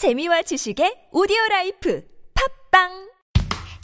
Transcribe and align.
재미와 0.00 0.40
지식의 0.48 1.12
오디오 1.12 1.36
라이프. 1.50 2.00
팟빵! 2.72 2.88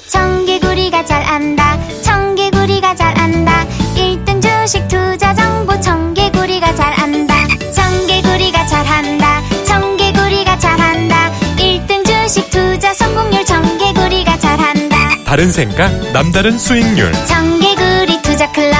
청개구리가 0.08 1.04
잘 1.04 1.22
안다. 1.22 1.76
청개구리가 2.00 2.94
잘 2.94 3.18
안다. 3.18 3.66
1등 3.94 4.40
주식 4.40 4.88
투자 4.88 5.34
정보. 5.34 5.78
청개구리가 5.78 6.74
잘 6.74 6.98
안다. 6.98 7.34
청개구리가 7.70 8.64
잘 8.66 8.86
한다. 8.86 9.42
청개구리가 9.66 10.56
잘 10.58 10.80
한다. 10.80 11.30
1등 11.58 12.06
주식 12.06 12.48
투자 12.48 12.94
성공률. 12.94 13.44
청개구리가 13.44 14.38
잘 14.38 14.58
한다. 14.58 14.96
다른 15.26 15.52
생각, 15.52 15.90
남다른 16.14 16.56
수익률. 16.56 17.12
청개구리 17.26 18.22
투자 18.22 18.50
클럽. 18.52 18.74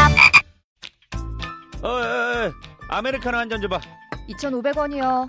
어, 1.83 1.89
어, 1.89 2.47
어, 2.49 2.53
아메리카노 2.89 3.37
한 3.37 3.51
잔 3.51 3.61
줘봐. 3.61 3.79
2,500원이요. 4.31 5.29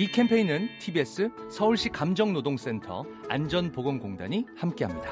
이 0.00 0.06
캠페인은 0.10 0.70
TBS 0.80 1.28
서울시 1.50 1.90
감정노동센터 1.90 3.04
안전보건공단이 3.28 4.46
함께합니다. 4.56 5.10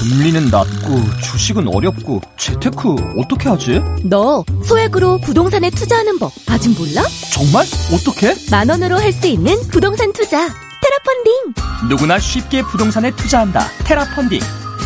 금리는 0.00 0.48
낮고 0.50 1.20
주식은 1.22 1.68
어렵고 1.68 2.22
재테크 2.38 2.94
어떻게 3.18 3.50
하지? 3.50 3.82
너 4.02 4.42
소액으로 4.64 5.18
부동산에 5.18 5.68
투자하는 5.68 6.18
법 6.18 6.32
아직 6.48 6.70
몰라? 6.70 7.02
정말? 7.34 7.66
어떻게? 7.92 8.34
만 8.50 8.70
원으로 8.70 8.96
할 8.98 9.12
수 9.12 9.26
있는 9.26 9.56
부동산 9.70 10.10
투자 10.14 10.38
테라펀딩 10.48 11.52
누구나 11.90 12.18
쉽게 12.18 12.62
부동산에 12.62 13.10
투자한다. 13.10 13.60
테라펀딩. 13.84 14.40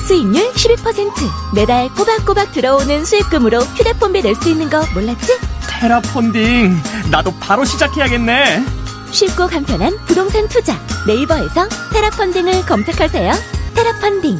수익률 0.06 0.52
12% 0.52 1.54
매달 1.54 1.88
꼬박꼬박 1.94 2.52
들어오는 2.52 3.04
수익금으로 3.04 3.60
휴대폰비 3.60 4.22
낼 4.22 4.34
수 4.34 4.48
있는 4.48 4.68
거 4.68 4.84
몰랐지? 4.94 5.38
테라펀딩. 5.68 6.80
나도 7.10 7.32
바로 7.40 7.64
시작해야겠네. 7.64 8.64
쉽고 9.10 9.46
간편한 9.46 9.96
부동산 10.06 10.48
투자 10.48 10.74
네이버에서 11.06 11.68
테라펀딩을 11.92 12.64
검색하세요 12.64 13.32
테라펀딩 13.74 14.38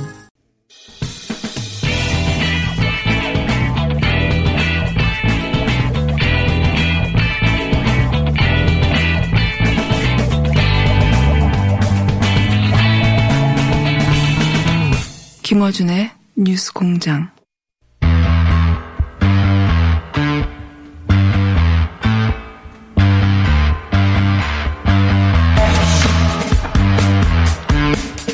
김어준의 15.53 16.11
뉴스 16.35 16.73
공장. 16.73 17.29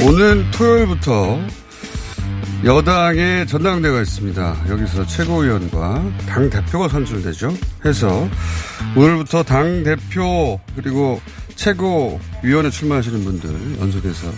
오늘 0.01 0.49
토요일부터 0.53 1.41
여당의 2.65 3.49
전당대회가 3.49 4.01
있습니다. 4.01 4.69
여기서 4.69 5.05
최고위원과 5.05 6.13
당 6.29 6.49
대표가 6.49 6.89
선출되죠. 6.89 7.53
해서 7.85 8.29
오늘부터 8.97 9.43
당 9.43 9.83
대표 9.83 10.61
그리고 10.77 11.21
최고위원에 11.57 12.71
출마하시는 12.71 13.25
분들 13.25 13.81
연속해서 13.81 14.31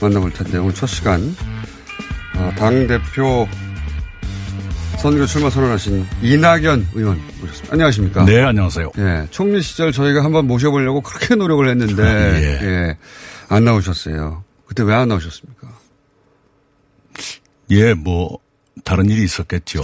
만나볼 0.00 0.32
텐데 0.32 0.56
오늘 0.56 0.72
첫 0.72 0.86
시간 0.86 1.20
어, 1.20 1.73
당 2.56 2.86
대표 2.86 3.48
선거 4.98 5.26
출마 5.26 5.50
선언하신 5.50 6.06
이낙연 6.22 6.88
의원 6.94 7.20
모셨습니다. 7.40 7.72
안녕하십니까? 7.74 8.24
네, 8.24 8.42
안녕하세요. 8.42 8.92
예, 8.98 9.26
총리 9.30 9.60
시절 9.60 9.92
저희가 9.92 10.24
한번 10.24 10.46
모셔보려고 10.46 11.00
그렇게 11.02 11.34
노력을 11.36 11.68
했는데 11.68 12.02
예. 12.62 12.66
예, 12.66 12.96
안 13.48 13.64
나오셨어요. 13.64 14.44
그때 14.66 14.82
왜 14.82 14.94
안 14.94 15.08
나오셨습니까? 15.08 15.68
예, 17.70 17.94
뭐, 17.94 18.38
다른 18.84 19.08
일이 19.08 19.24
있었겠죠. 19.24 19.82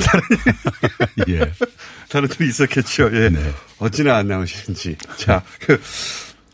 예. 1.28 1.50
다른 2.10 2.28
일이 2.38 2.48
있었겠죠. 2.50 3.10
예. 3.12 3.28
네. 3.30 3.52
어찌나 3.78 4.16
안 4.16 4.28
나오시는지. 4.28 4.96
자, 5.16 5.42
그, 5.60 5.80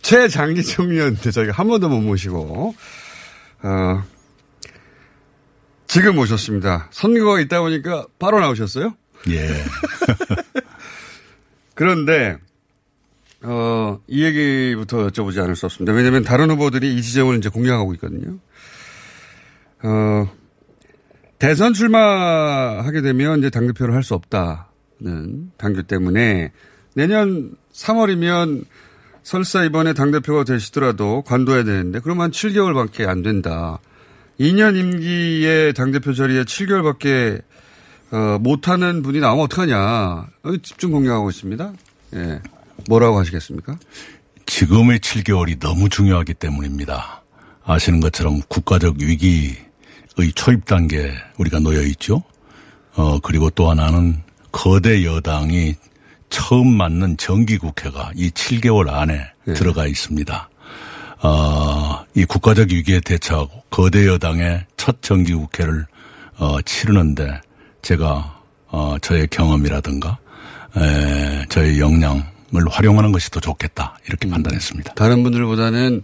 최장기 0.03 0.63
총리였는데 0.63 1.31
저희가 1.33 1.53
한 1.53 1.67
번도 1.69 1.89
못 1.89 2.01
모시고, 2.01 2.75
어, 3.63 4.03
지금 5.87 6.17
모셨습니다. 6.17 6.89
선거가 6.91 7.41
있다 7.41 7.61
보니까 7.61 8.07
바로 8.19 8.41
나오셨어요? 8.41 8.95
예. 9.31 9.49
그런데, 11.75 12.39
어, 13.43 14.01
이 14.09 14.25
얘기부터 14.25 15.07
여쭤보지 15.09 15.43
않을 15.43 15.57
수 15.57 15.67
없습니다. 15.67 15.93
왜냐하면 15.93 16.25
다른 16.25 16.51
후보들이 16.51 16.97
이 16.97 17.03
지점을 17.03 17.37
이제 17.37 17.49
공략하고 17.49 17.95
있거든요. 17.95 18.39
어, 19.83 20.29
대선 21.39 21.75
출마하게 21.75 23.03
되면 23.03 23.41
이제 23.41 23.51
당대표를 23.51 23.95
할 23.95 24.03
수 24.03 24.15
없다는 24.15 25.53
당규 25.59 25.83
때문에 25.83 26.53
내년 26.95 27.53
3월이면 27.75 28.65
설사 29.23 29.65
이번에 29.65 29.93
당대표가 29.93 30.45
되시더라도 30.45 31.23
관둬야 31.23 31.65
되는데 31.65 32.01
그러면 32.01 32.25
한 32.25 32.31
7개월밖에 32.31 33.07
안 33.07 33.23
된다. 33.23 33.81
2년 34.41 34.77
임기의 34.77 35.75
당대표 35.75 36.13
자리에 36.13 36.45
7개월밖에 36.45 37.43
어, 38.13 38.39
못하는 38.41 39.03
분이 39.03 39.21
나오면 39.21 39.45
어떡하냐. 39.47 40.27
여기 40.45 40.59
집중 40.61 40.93
공략하고 40.93 41.31
있습니다. 41.31 41.73
예. 42.15 42.41
뭐라고 42.89 43.19
하시겠습니까? 43.19 43.79
지금의 44.47 45.01
7개월이 45.01 45.59
너무 45.59 45.89
중요하기 45.89 46.35
때문입니다. 46.35 47.23
아시는 47.65 48.01
것처럼 48.01 48.41
국가적 48.49 48.97
위기의 49.01 49.57
초입 50.35 50.67
단계 50.67 51.13
우리가 51.39 51.59
놓여 51.59 51.83
있죠. 51.83 52.23
어, 52.95 53.19
그리고 53.21 53.51
또 53.51 53.71
하나는 53.71 54.23
거대 54.53 55.05
여당이 55.05 55.75
처음 56.31 56.77
맞는 56.77 57.17
정기 57.17 57.59
국회가 57.59 58.11
이 58.15 58.31
7개월 58.31 58.89
안에 58.89 59.21
네. 59.45 59.55
들어가 59.55 59.87
있습니다. 59.87 60.49
어, 61.23 62.05
이 62.15 62.25
국가적 62.25 62.71
위기에 62.71 63.01
대처하고 63.01 63.63
거대 63.71 64.07
여당의 64.07 64.67
첫 64.77 65.03
정기 65.03 65.35
국회를 65.35 65.87
어, 66.39 66.61
치르는데 66.63 67.41
제가 67.83 68.41
어, 68.69 68.97
저의 69.01 69.27
경험이라든가 69.29 70.19
에, 70.77 71.47
저의 71.49 71.81
역량을 71.81 72.23
활용하는 72.71 73.13
것이 73.13 73.31
더 73.31 73.41
좋겠다 73.41 73.99
이렇게 74.07 74.29
판단했습니다. 74.29 74.95
다른 74.95 75.23
분들보다는 75.23 76.03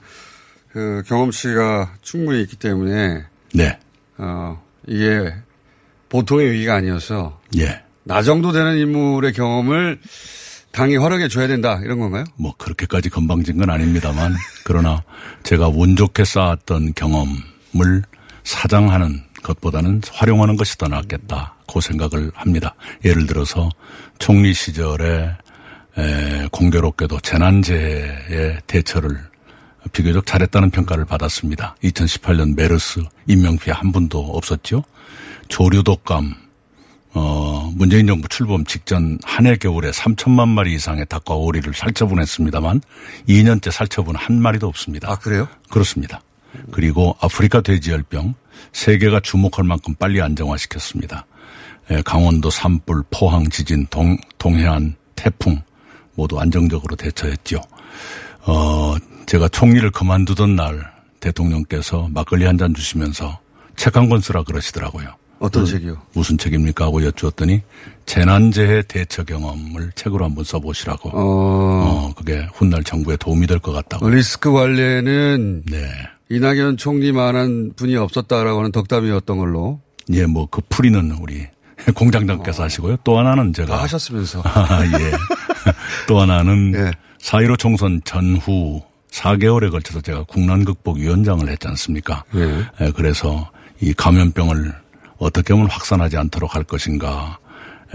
그 0.70 1.02
경험치가 1.06 1.94
충분히 2.00 2.40
있기 2.42 2.56
때문에 2.56 3.24
네, 3.52 3.78
어, 4.16 4.62
이게 4.86 5.34
보통의 6.08 6.50
위기가 6.52 6.76
아니어서 6.76 7.40
예, 7.58 7.82
나 8.04 8.22
정도 8.22 8.52
되는 8.52 8.78
인물의 8.78 9.34
경험을 9.34 10.00
당이 10.72 10.96
허락해 10.96 11.28
줘야 11.28 11.46
된다 11.46 11.78
이런 11.84 11.98
건가요? 11.98 12.24
뭐 12.36 12.54
그렇게까지 12.56 13.10
건방진 13.10 13.58
건 13.58 13.70
아닙니다만 13.70 14.34
그러나 14.64 15.02
제가 15.42 15.68
운 15.68 15.96
좋게 15.96 16.24
쌓았던 16.24 16.94
경험을 16.94 18.02
사장하는 18.44 19.22
것보다는 19.42 20.00
활용하는 20.10 20.56
것이 20.56 20.78
더 20.78 20.88
낫겠다 20.88 21.54
그 21.72 21.80
생각을 21.80 22.30
합니다. 22.34 22.74
예를 23.04 23.26
들어서 23.26 23.68
총리 24.18 24.54
시절에 24.54 25.30
에, 25.98 26.48
공교롭게도 26.50 27.20
재난재해의 27.20 28.60
대처를 28.66 29.18
비교적 29.92 30.24
잘했다는 30.26 30.70
평가를 30.70 31.04
받았습니다. 31.04 31.76
2018년 31.82 32.54
메르스 32.56 33.00
인명 33.26 33.58
피해 33.58 33.74
한 33.76 33.92
분도 33.92 34.20
없었죠. 34.20 34.84
조류독감 35.48 36.34
어, 37.14 37.70
문재인 37.76 38.06
정부 38.06 38.26
출범 38.28 38.64
직전 38.64 39.18
한 39.24 39.46
해 39.46 39.56
겨울에 39.56 39.90
3천만 39.90 40.48
마리 40.48 40.74
이상의 40.74 41.04
닭과 41.08 41.34
오리를 41.34 41.72
살처분했습니다만 41.74 42.80
2년째 43.28 43.70
살처분 43.70 44.16
한 44.16 44.40
마리도 44.40 44.66
없습니다. 44.68 45.10
아 45.10 45.16
그래요? 45.16 45.48
그렇습니다. 45.70 46.20
그리고 46.70 47.16
아프리카 47.20 47.60
돼지열병 47.60 48.34
세계가 48.72 49.20
주목할 49.20 49.64
만큼 49.64 49.94
빨리 49.94 50.20
안정화시켰습니다. 50.22 51.26
예, 51.90 52.00
강원도 52.02 52.50
산불, 52.50 53.02
포항 53.10 53.48
지진, 53.50 53.86
동, 53.88 54.16
동해안 54.38 54.94
태풍 55.16 55.60
모두 56.14 56.38
안정적으로 56.38 56.94
대처했죠. 56.96 57.60
어, 58.44 58.94
제가 59.26 59.48
총리를 59.48 59.90
그만두던 59.90 60.56
날 60.56 60.92
대통령께서 61.20 62.08
막걸리 62.10 62.44
한 62.46 62.58
잔 62.58 62.74
주시면서 62.74 63.40
책 63.76 63.96
한 63.96 64.08
권 64.08 64.20
쓰라 64.20 64.42
그러시더라고요. 64.44 65.14
어떤 65.42 65.64
그 65.64 65.70
책이요? 65.70 65.96
무슨 66.14 66.38
책입니까 66.38 66.84
하고 66.86 67.04
여쭈었더니 67.04 67.62
재난재해 68.06 68.82
대처 68.82 69.24
경험을 69.24 69.92
책으로 69.94 70.24
한번 70.24 70.44
써보시라고. 70.44 71.10
어, 71.10 71.14
어, 71.16 72.12
그게 72.14 72.46
훗날 72.54 72.84
정부에 72.84 73.16
도움이 73.16 73.46
될 73.46 73.58
것 73.58 73.72
같다고. 73.72 74.08
리스크 74.08 74.52
관리에는 74.52 75.62
네. 75.66 75.90
이낙연 76.30 76.76
총리만한 76.76 77.72
분이 77.76 77.96
없었다라고 77.96 78.58
하는 78.60 78.72
덕담이었던 78.72 79.36
걸로 79.38 79.80
예, 80.12 80.26
뭐 80.26 80.46
그 80.50 80.60
풀이는 80.68 81.12
우리 81.20 81.46
공장장께서 81.94 82.62
하시고요. 82.64 82.96
또 83.04 83.18
하나는 83.18 83.52
제가 83.52 83.76
다 83.76 83.82
하셨으면서. 83.82 84.42
아, 84.46 84.84
예. 84.84 85.12
또 86.08 86.20
하나는 86.20 86.72
예. 86.74 86.90
4.15 87.20 87.58
총선 87.58 88.00
전후 88.04 88.80
4개월에 89.10 89.70
걸쳐서 89.70 90.00
제가 90.00 90.24
국난 90.24 90.64
극복 90.64 90.96
위원장을 90.98 91.48
했지 91.48 91.68
않습니까? 91.68 92.24
예. 92.34 92.64
예, 92.80 92.90
그래서 92.96 93.50
이 93.80 93.92
감염병을 93.92 94.72
어떻게 95.22 95.52
하면 95.52 95.68
확산하지 95.70 96.16
않도록 96.16 96.56
할 96.56 96.64
것인가, 96.64 97.38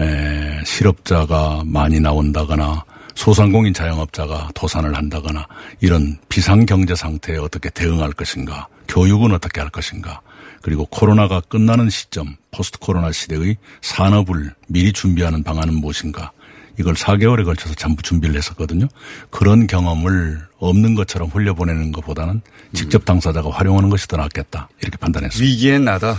에, 0.00 0.64
실업자가 0.64 1.62
많이 1.66 2.00
나온다거나 2.00 2.84
소상공인 3.14 3.74
자영업자가 3.74 4.50
도산을 4.54 4.96
한다거나 4.96 5.46
이런 5.80 6.16
비상 6.28 6.64
경제 6.64 6.94
상태에 6.94 7.36
어떻게 7.36 7.68
대응할 7.68 8.12
것인가, 8.12 8.68
교육은 8.88 9.32
어떻게 9.32 9.60
할 9.60 9.68
것인가, 9.68 10.20
그리고 10.62 10.86
코로나가 10.86 11.40
끝나는 11.40 11.90
시점, 11.90 12.36
포스트 12.50 12.78
코로나 12.78 13.12
시대의 13.12 13.56
산업을 13.82 14.54
미리 14.68 14.92
준비하는 14.92 15.42
방안은 15.42 15.74
무엇인가, 15.74 16.32
이걸 16.78 16.94
4개월에 16.94 17.44
걸쳐서 17.44 17.74
전부 17.74 18.02
준비를 18.02 18.36
했었거든요. 18.36 18.86
그런 19.30 19.66
경험을 19.66 20.40
없는 20.58 20.94
것처럼 20.94 21.28
흘려보내는 21.28 21.90
것보다는 21.92 22.40
직접 22.72 23.04
당사자가 23.04 23.50
활용하는 23.50 23.90
것이 23.90 24.06
더 24.06 24.16
낫겠다. 24.16 24.68
이렇게 24.80 24.96
판단했습니다. 24.96 25.44
위기엔 25.44 25.84
나다. 25.84 26.18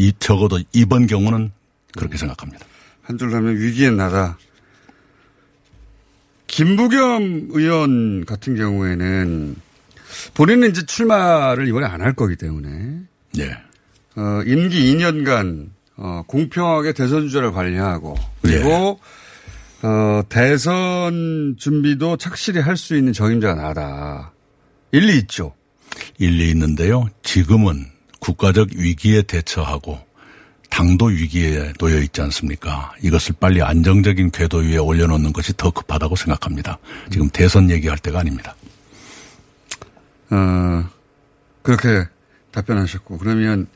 이 0.00 0.12
적어도 0.18 0.58
이번 0.72 1.06
경우는 1.06 1.52
그렇게 1.94 2.16
생각합니다. 2.16 2.64
한줄 3.02 3.34
하면 3.34 3.56
위기엔 3.58 3.98
나다. 3.98 4.38
김부겸 6.46 7.48
의원 7.50 8.24
같은 8.24 8.56
경우에는 8.56 9.56
본인은 10.34 10.70
이제 10.70 10.84
출마를 10.86 11.68
이번에 11.68 11.86
안 11.86 12.00
할 12.00 12.14
거기 12.14 12.34
때문에 12.36 13.00
예. 13.38 13.50
어, 14.16 14.42
임기 14.46 14.94
2년간 14.96 15.68
어, 15.96 16.22
공평하게 16.26 16.94
대선 16.94 17.28
주자를 17.28 17.52
관리하고 17.52 18.16
그리고 18.42 18.98
어, 19.82 20.22
대선 20.30 21.56
준비도 21.58 22.16
착실히 22.16 22.60
할 22.60 22.76
수 22.76 22.96
있는 22.96 23.12
적임자가 23.12 23.54
나다. 23.54 24.32
일리 24.92 25.18
있죠. 25.18 25.54
일리 26.18 26.48
있는데요. 26.50 27.06
지금은 27.22 27.84
국가적 28.20 28.68
위기에 28.76 29.22
대처하고 29.22 29.98
당도 30.70 31.06
위기에 31.06 31.72
놓여 31.78 31.98
있지 31.98 32.20
않습니까? 32.22 32.92
이것을 33.02 33.34
빨리 33.40 33.60
안정적인 33.60 34.30
궤도 34.30 34.58
위에 34.58 34.76
올려놓는 34.76 35.32
것이 35.32 35.56
더 35.56 35.70
급하다고 35.70 36.14
생각합니다. 36.14 36.78
지금 37.10 37.28
대선 37.30 37.70
얘기할 37.70 37.98
때가 37.98 38.20
아닙니다. 38.20 38.54
어, 40.30 40.88
그렇게 41.62 42.04
답변하셨고 42.52 43.18
그러면 43.18 43.66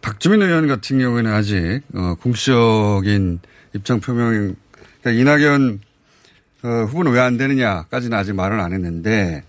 박주민 0.00 0.42
의원 0.42 0.68
같은 0.68 0.98
경우에는 0.98 1.32
아직 1.32 1.80
어, 1.94 2.14
공식적인 2.20 3.40
입장 3.74 4.00
표명 4.00 4.54
그러니까 5.02 5.10
이낙연 5.10 5.80
어, 6.62 6.68
후보는 6.88 7.12
왜 7.12 7.20
안 7.20 7.36
되느냐까지는 7.36 8.16
아직 8.16 8.34
말을 8.34 8.60
안 8.60 8.72
했는데 8.72 9.42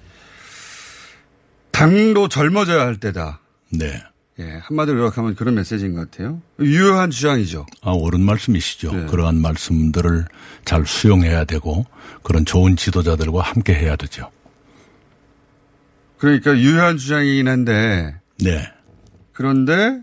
당도 1.71 2.29
젊어져야 2.29 2.85
할 2.85 2.97
때다. 2.97 3.39
네. 3.77 4.01
예, 4.37 4.59
한마디로 4.63 4.99
요약하면 4.99 5.35
그런 5.35 5.55
메시지인 5.55 5.93
것 5.93 6.11
같아요. 6.11 6.41
유효한 6.59 7.09
주장이죠. 7.09 7.65
아, 7.81 7.91
옳은 7.91 8.21
말씀이시죠. 8.21 8.91
네. 8.91 9.05
그러한 9.05 9.39
말씀들을 9.39 10.25
잘 10.65 10.85
수용해야 10.85 11.45
되고 11.45 11.85
그런 12.21 12.43
좋은 12.43 12.75
지도자들과 12.75 13.41
함께 13.41 13.73
해야 13.73 13.95
되죠. 13.95 14.29
그러니까 16.17 16.57
유효한 16.57 16.97
주장이긴 16.97 17.47
한데 17.47 18.15
네. 18.39 18.67
그런데 19.31 20.01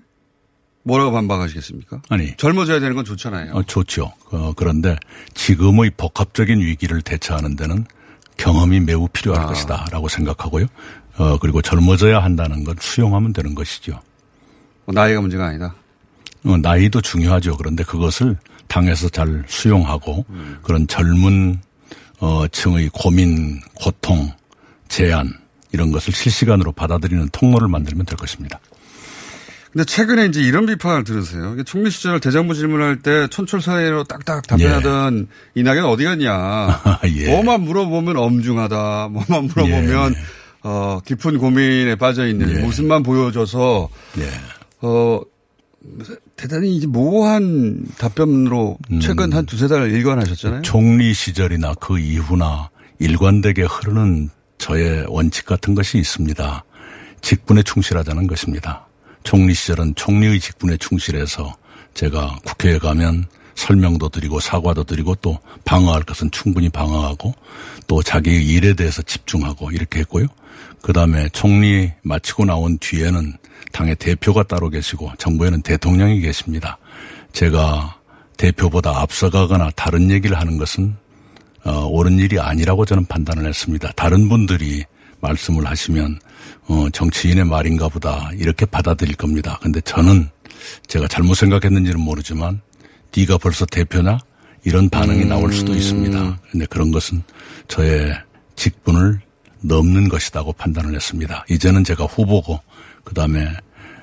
뭐라고 0.85 1.13
반박하시겠습니까? 1.13 2.03
아니. 2.09 2.37
젊어져야 2.37 2.81
되는 2.81 2.97
건 2.97 3.05
좋잖아요. 3.05 3.53
어, 3.53 3.63
좋죠. 3.63 4.13
어, 4.31 4.53
그런데 4.57 4.97
지금의 5.35 5.93
복합적인 5.97 6.61
위기를 6.61 7.03
대처하는 7.03 7.57
데는 7.57 7.87
경험이 8.37 8.81
매우 8.81 9.09
필요할 9.09 9.43
아. 9.43 9.47
것이다라고 9.47 10.09
생각하고요. 10.09 10.67
어, 11.19 11.39
그리고 11.39 11.61
젊어져야 11.61 12.23
한다는 12.23 12.65
건 12.65 12.77
수용하면 12.81 13.33
되는 13.33 13.55
것이죠. 13.55 14.01
뭐 14.85 14.95
나이가 14.95 15.21
문제가 15.21 15.47
아니다. 15.47 15.75
어, 16.45 16.57
나이도 16.57 17.01
중요하죠. 17.01 17.57
그런데 17.57 17.85
그것을 17.85 18.37
당에서 18.67 19.09
잘 19.09 19.45
수용하고 19.47 20.25
그런 20.63 20.87
젊은 20.87 21.61
어, 22.21 22.47
층의 22.49 22.91
고민, 22.93 23.61
고통, 23.75 24.31
제안 24.89 25.33
이런 25.73 25.91
것을 25.91 26.13
실시간으로 26.13 26.73
받아들이는 26.73 27.29
통로를 27.33 27.69
만들면 27.69 28.07
될 28.07 28.17
것입니다. 28.17 28.61
근데 29.73 29.85
최근에 29.85 30.27
이제 30.27 30.43
이런 30.43 30.67
비판을 30.67 31.05
들으세요. 31.05 31.57
총리 31.65 31.91
시절 31.91 32.21
대정부 32.21 32.55
질문할 32.55 32.99
때 33.01 33.27
촌철사회로 33.29 34.05
딱딱 34.05 34.47
답변하던 34.47 35.29
이낙연 35.55 35.87
어디 35.87 36.05
갔냐. 36.05 36.83
예. 37.17 37.31
뭐만 37.31 37.63
물어보면 37.63 38.19
엄중하다. 38.19 39.09
뭐만 39.11 39.45
물어보면 39.45 40.15
어, 40.65 41.01
깊은 41.05 41.39
고민에 41.39 41.97
빠져 41.97 42.27
있는 42.27 42.55
예. 42.55 42.61
모습만 42.61 43.03
보여줘서 43.03 43.89
예. 44.19 44.29
어, 44.83 45.23
대단히 46.37 46.77
이제 46.77 46.87
모호한 46.87 47.87
답변으로 47.97 48.77
최근 49.01 49.33
한 49.33 49.47
두세 49.47 49.69
달 49.69 49.91
일관하셨잖아요. 49.91 50.63
총리 50.63 51.15
시절이나 51.15 51.75
그 51.81 51.99
이후나 51.99 52.69
일관되게 52.99 53.63
흐르는 53.63 54.29
저의 54.59 55.07
원칙 55.09 55.47
같은 55.47 55.75
것이 55.75 55.99
있습니다. 55.99 56.65
직분에 57.23 57.63
충실하자는 57.63 58.27
것입니다. 58.27 58.87
총리 59.25 59.55
시절은 59.55 59.95
총리의 59.95 60.41
직분에 60.41 60.77
충실해서 60.79 61.55
제가 61.95 62.39
국회에 62.45 62.79
가면 62.79 63.27
설명도 63.55 64.09
드리고 64.09 64.41
사과도 64.41 64.85
드리고 64.85 65.15
또 65.17 65.39
방어할 65.65 66.03
것은 66.03 66.31
충분히 66.31 66.69
방어하고 66.69 67.35
또 67.87 68.03
자기의 68.03 68.47
일에 68.47 68.75
대해서 68.75 69.03
집중하고 69.03 69.71
이렇게 69.71 70.01
했고요. 70.01 70.27
그 70.81 70.93
다음에 70.93 71.29
총리 71.31 71.93
마치고 72.03 72.45
나온 72.45 72.79
뒤에는 72.79 73.37
당의 73.73 73.97
대표가 73.97 74.43
따로 74.43 74.69
계시고 74.69 75.13
정부에는 75.19 75.63
대통령이 75.63 76.21
계십니다. 76.21 76.79
제가 77.33 77.97
대표보다 78.37 79.01
앞서가거나 79.01 79.71
다른 79.77 80.11
얘기를 80.11 80.39
하는 80.39 80.59
것은 80.59 80.97
어, 81.65 81.87
옳은 81.87 82.19
일이 82.19 82.41
아니라고 82.41 82.85
저는 82.85 83.07
판단을 83.07 83.47
했습니다. 83.47 83.93
다른 83.95 84.29
분들이 84.29 84.85
말씀을 85.21 85.67
하시면 85.67 86.19
어, 86.69 86.89
정치인의 86.93 87.45
말인가 87.45 87.89
보다 87.89 88.31
이렇게 88.35 88.67
받아들일 88.67 89.17
겁니다. 89.17 89.59
근데 89.63 89.81
저는 89.81 90.29
제가 90.87 91.09
잘못 91.09 91.35
생각했는지는 91.35 92.01
모르지만 92.01 92.61
네가 93.17 93.39
벌써 93.39 93.67
대표냐 93.67 94.19
이런 94.65 94.89
반응이 94.89 95.25
나올 95.25 95.53
수도 95.53 95.75
있습니다. 95.75 96.39
근데 96.51 96.67
그런 96.67 96.93
것은 96.93 97.23
저의 97.69 98.15
직분을 98.55 99.21
넘는 99.61 100.09
것이라고 100.09 100.53
판단을 100.53 100.95
했습니다. 100.95 101.45
이제는 101.49 101.85
제가 101.85 102.05
후보고 102.05 102.61
그다음에 103.05 103.49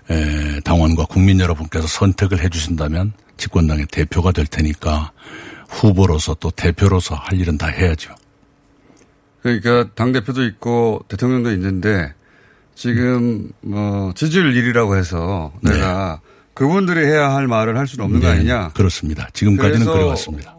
에, 0.10 0.60
당원과 0.62 1.06
국민 1.06 1.39
여러분께서 1.39 1.88
선택을 1.88 2.44
해 2.44 2.50
주신다면 2.50 3.13
집권당의 3.38 3.88
대표가 3.92 4.32
될 4.32 4.48
테니까 4.48 5.12
후보로서 5.70 6.36
또 6.36 6.51
대표로서 6.51 7.16
할 7.16 7.39
일은 7.39 7.58
다 7.58 7.68
해야죠. 7.68 8.13
그러니까 9.42 9.89
당 9.96 10.12
대표도 10.12 10.44
있고 10.46 11.06
대통령도 11.08 11.51
있는데 11.54 12.13
지금 12.79 13.51
뭐 13.59 14.13
지지율 14.15 14.53
1위라고 14.53 14.98
해서 14.98 15.51
내가 15.59 16.21
그분들이 16.53 17.05
해야 17.05 17.33
할 17.36 17.45
말을 17.45 17.77
할 17.77 17.86
수는 17.86 18.05
없는 18.05 18.21
거 18.21 18.27
네, 18.27 18.36
아니냐. 18.36 18.69
그렇습니다. 18.69 19.27
지금까지는 19.33 19.86
그래왔습니다. 19.86 20.55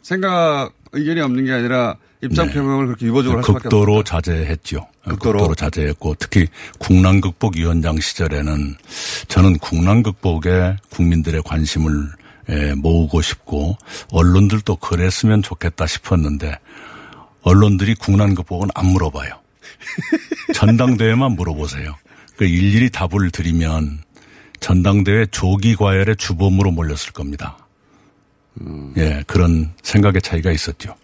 생각 0.00 0.70
의견이 0.92 1.20
없는 1.22 1.44
게 1.44 1.52
아니라 1.52 1.96
입장 2.22 2.46
네. 2.46 2.54
표명을 2.54 2.86
그렇게 2.86 3.06
유보적으로 3.06 3.38
할 3.38 3.44
수밖에 3.44 3.62
극도로. 3.64 4.04
자제했죠. 4.04 4.86
극도로? 5.08 5.38
극도로 5.38 5.54
자제했고 5.56 6.14
특히 6.20 6.46
국난극복위원장 6.78 7.98
시절에는 7.98 8.76
저는 9.26 9.58
국난극복에 9.58 10.76
국민들의 10.90 11.42
관심을 11.44 12.10
에, 12.48 12.74
모으고 12.76 13.22
싶고 13.22 13.76
언론들도 14.12 14.76
그랬으면 14.76 15.42
좋겠다 15.42 15.88
싶었는데 15.88 16.60
언론들이 17.42 17.96
국난극복은 17.96 18.68
안 18.76 18.86
물어봐요. 18.86 19.45
전당대회만 20.54 21.32
물어보세요. 21.32 21.96
그 22.36 22.44
일일이 22.44 22.90
답을 22.90 23.30
드리면 23.30 24.00
전당대회 24.60 25.26
조기 25.30 25.76
과열의 25.76 26.16
주범으로 26.16 26.70
몰렸을 26.70 27.12
겁니다. 27.12 27.58
예, 28.96 29.22
그런 29.26 29.72
생각의 29.82 30.22
차이가 30.22 30.50
있었죠. 30.50 30.94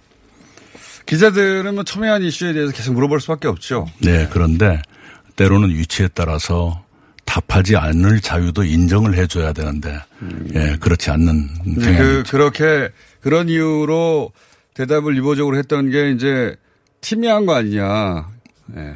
기자들은 1.07 1.75
뭐 1.75 1.85
첨예한 1.85 2.23
이슈에 2.23 2.53
대해서 2.53 2.73
계속 2.73 2.95
물어볼 2.95 3.21
수밖에 3.21 3.49
없죠. 3.49 3.87
네, 3.99 4.29
그런데 4.31 4.81
때로는 5.37 5.71
위치에 5.71 6.09
따라서 6.15 6.85
답하지 7.25 7.77
않을 7.77 8.21
자유도 8.21 8.65
인정을 8.65 9.15
해줘야 9.15 9.53
되는데, 9.53 9.99
예, 10.55 10.77
그렇지 10.81 11.11
않는 11.11 11.49
경향이 11.81 11.97
그, 11.97 12.23
그렇게 12.29 12.91
그런 13.21 13.49
이유로 13.49 14.33
대답을 14.75 15.17
유보적으로 15.17 15.57
했던 15.57 15.91
게 15.91 16.11
이제 16.11 16.57
팀이한 17.01 17.47
거 17.47 17.55
아니냐. 17.55 18.29
네. 18.75 18.95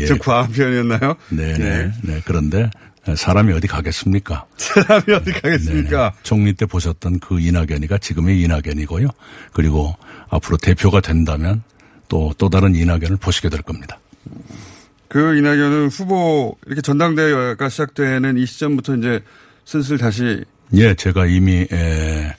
예. 0.00 0.06
좀 0.06 0.18
과한 0.18 0.50
표현이었나요? 0.52 1.16
네, 1.30 1.52
네. 1.54 1.58
네, 1.58 1.92
네. 2.02 2.22
그런데 2.24 2.70
사람이 3.16 3.52
어디 3.52 3.66
가겠습니까? 3.66 4.46
사람이 4.56 5.12
어디 5.14 5.32
가겠습니까? 5.32 5.96
네네. 6.10 6.10
총리 6.22 6.52
때 6.52 6.66
보셨던 6.66 7.20
그 7.20 7.40
이낙연이가 7.40 7.98
지금의 7.98 8.40
이낙연이고요. 8.42 9.08
그리고 9.52 9.94
앞으로 10.30 10.56
대표가 10.58 11.00
된다면 11.00 11.62
또, 12.08 12.32
또 12.38 12.48
다른 12.48 12.74
이낙연을 12.74 13.16
보시게 13.16 13.48
될 13.48 13.62
겁니다. 13.62 13.98
그 15.08 15.36
이낙연은 15.38 15.88
후보 15.88 16.56
이렇게 16.66 16.82
전당대회가 16.82 17.68
시작되는 17.68 18.36
이 18.38 18.44
시점부터 18.46 18.96
이제 18.96 19.20
슬슬 19.64 19.96
다시 19.98 20.44
예, 20.74 20.94
제가 20.94 21.24
이미, 21.24 21.66
에, 21.72 22.30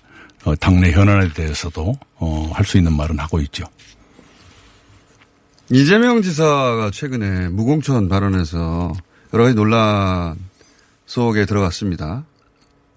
어, 0.45 0.55
당내 0.55 0.91
현안에 0.91 1.33
대해서도, 1.33 1.97
어, 2.17 2.51
할 2.53 2.63
수 2.63 2.77
있는 2.77 2.93
말은 2.95 3.17
하고 3.17 3.39
있죠. 3.41 3.65
이재명 5.71 6.21
지사가 6.21 6.89
최근에 6.91 7.49
무공천 7.49 8.09
발언에서 8.09 8.93
여러 9.33 9.43
가지 9.43 9.55
논란 9.55 10.35
속에 11.05 11.45
들어갔습니다. 11.45 12.23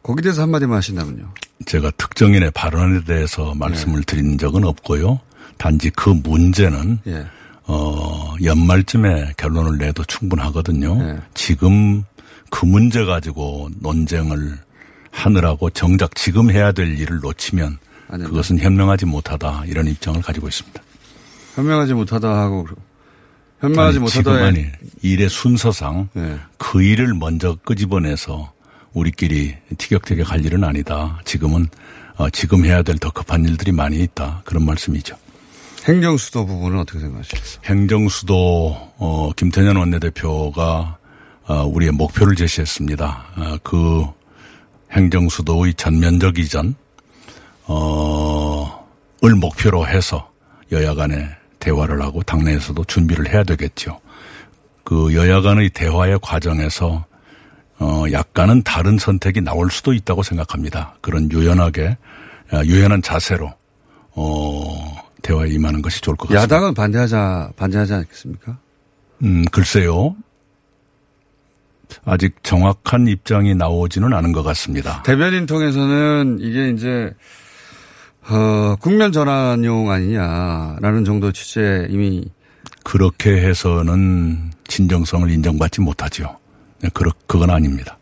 거기에 0.03 0.23
대해서 0.23 0.43
한마디만 0.43 0.77
하신다면요. 0.79 1.35
제가 1.67 1.91
특정인의 1.93 2.51
발언에 2.53 3.05
대해서 3.05 3.55
말씀을 3.55 4.03
드린 4.05 4.39
적은 4.39 4.65
없고요. 4.65 5.21
단지 5.59 5.91
그 5.91 6.11
문제는 6.11 6.99
예. 7.07 7.27
어, 7.65 8.35
연말쯤에 8.43 9.35
결론을 9.37 9.79
내도 9.79 10.03
충분하거든요. 10.05 10.95
네. 10.97 11.19
지금 11.35 12.03
그 12.51 12.65
문제 12.65 13.05
가지고 13.05 13.71
논쟁을 13.81 14.59
하느라고 15.11 15.71
정작 15.71 16.15
지금 16.15 16.51
해야 16.51 16.73
될 16.73 16.99
일을 16.99 17.21
놓치면. 17.21 17.79
그것은 18.09 18.59
현명하지 18.59 19.07
못하다 19.07 19.65
이런 19.67 19.87
입장을 19.87 20.21
가지고 20.21 20.49
있습니다. 20.49 20.83
현명하지 21.55 21.95
못하다 21.95 22.29
하고 22.29 22.67
현명하지 23.61 23.99
아니, 23.99 24.09
지금 24.09 24.33
못하다 24.33 24.47
아니 24.47 24.67
일의 25.03 25.29
순서상 25.29 26.09
네. 26.15 26.39
그 26.59 26.83
일을 26.83 27.15
먼저 27.15 27.57
끄집어내서 27.65 28.53
우리끼리 28.93 29.55
티격태격 29.79 30.31
할 30.31 30.45
일은 30.45 30.65
아니다. 30.65 31.21
지금은 31.25 31.69
어, 32.17 32.29
지금 32.31 32.65
해야 32.65 32.83
될 32.83 32.99
더 32.99 33.11
급한 33.11 33.45
일들이 33.45 33.73
많이 33.73 34.01
있다. 34.01 34.43
그런 34.45 34.65
말씀이죠. 34.67 35.17
행정수도 35.85 36.47
부분은 36.47 36.79
어떻게 36.81 37.01
생각하십니까? 37.01 37.61
행정수도 37.65 38.93
어, 38.99 39.31
김태년 39.37 39.77
원내대표가 39.77 40.99
어, 41.47 41.65
우리의 41.65 41.93
목표를 41.93 42.37
제시했습니다. 42.37 43.25
어, 43.37 43.57
그 43.63 44.05
행정수도의 44.93 45.75
전면적 45.75 46.39
이전 46.39 46.75
어, 47.65 48.87
을 49.25 49.35
목표로 49.37 49.87
해서 49.87 50.31
여야 50.73 50.95
간에 50.95 51.29
대화를 51.63 52.03
하고 52.03 52.23
당내에서도 52.25 52.85
준비를 52.85 53.33
해야 53.33 53.45
되겠죠. 53.45 54.01
그 54.83 55.15
여야 55.15 55.41
간의 55.41 55.71
대화의 55.71 56.19
과정에서 56.21 57.05
어, 57.79 58.05
약간은 58.11 58.63
다른 58.65 58.99
선택이 58.99 59.41
나올 59.41 59.71
수도 59.71 59.93
있다고 59.93 60.23
생각합니다. 60.25 60.97
그런 61.01 61.31
유연하게 61.31 61.97
어, 62.53 62.63
유연한 62.65 63.01
자세로 63.01 63.53
어, 64.11 64.97
대화에 65.23 65.51
임하는 65.51 65.83
것이 65.83 66.01
좋을 66.01 66.17
것 66.17 66.29
같습니다. 66.29 66.43
야당은 66.43 66.75
반대하자 66.75 67.53
반대하지 67.57 67.95
않겠습니까? 67.95 68.59
음, 69.23 69.45
글쎄요. 69.53 70.17
아직 72.05 72.43
정확한 72.43 73.07
입장이 73.07 73.55
나오지는 73.55 74.13
않은 74.15 74.33
것 74.33 74.43
같습니다. 74.43 75.03
대변인 75.05 75.47
통해서는 75.47 76.39
이게 76.41 76.71
이제 76.71 77.15
어, 78.29 78.77
국면 78.81 79.13
전환용 79.13 79.91
아니냐라는 79.91 81.05
정도 81.05 81.33
취지에 81.33 81.89
이미 81.91 82.25
그렇게 82.85 83.31
해서는 83.31 84.53
진정성을 84.69 85.31
인정받지 85.31 85.81
못하죠. 85.81 86.37
네, 86.81 86.89
그러, 86.95 87.13
그건 87.27 87.51
아닙니다. 87.51 87.99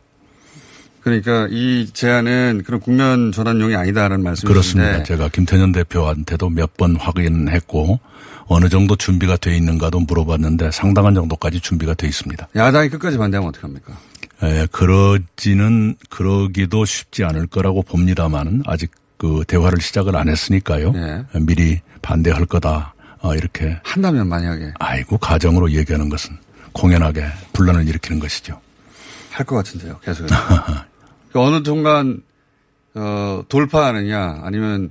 그러니까 1.00 1.48
이 1.50 1.88
제안은 1.92 2.62
그런 2.66 2.78
국면 2.80 3.32
전환용이 3.32 3.74
아니다라는 3.74 4.22
말씀이신데 4.22 4.52
그렇습니다. 4.52 5.02
제가 5.04 5.28
김태년 5.30 5.72
대표한테도 5.72 6.50
몇 6.50 6.74
번 6.76 6.96
확인했고 6.96 7.98
어느 8.46 8.68
정도 8.68 8.96
준비가 8.96 9.36
돼 9.36 9.56
있는가도 9.56 10.00
물어봤는데 10.00 10.70
상당한 10.72 11.14
정도까지 11.14 11.60
준비가 11.60 11.94
돼 11.94 12.06
있습니다. 12.06 12.48
야당이 12.54 12.90
끝까지 12.90 13.16
반대하면 13.16 13.48
어떡합니까? 13.48 13.92
에, 14.42 14.66
그러지는 14.72 15.94
그러기도 16.10 16.84
쉽지 16.84 17.24
않을 17.24 17.46
거라고 17.46 17.82
봅니다만은 17.82 18.62
아직 18.66 18.90
그 19.20 19.44
대화를 19.46 19.82
시작을 19.82 20.16
안 20.16 20.30
했으니까요. 20.30 20.92
예. 20.96 21.24
미리 21.40 21.78
반대할 22.00 22.46
거다. 22.46 22.94
어, 23.20 23.34
이렇게 23.34 23.78
한다면 23.84 24.26
만약에 24.28 24.72
아이고 24.78 25.18
가정으로 25.18 25.72
얘기하는 25.72 26.08
것은 26.08 26.38
공연하게 26.72 27.26
분란을 27.52 27.86
일으키는 27.86 28.18
것이죠. 28.18 28.58
할 29.30 29.44
것 29.44 29.56
같은데요. 29.56 30.00
계속. 30.02 30.26
어느 31.34 31.62
순간 31.62 32.22
어, 32.94 33.42
돌파하느냐 33.50 34.40
아니면 34.42 34.90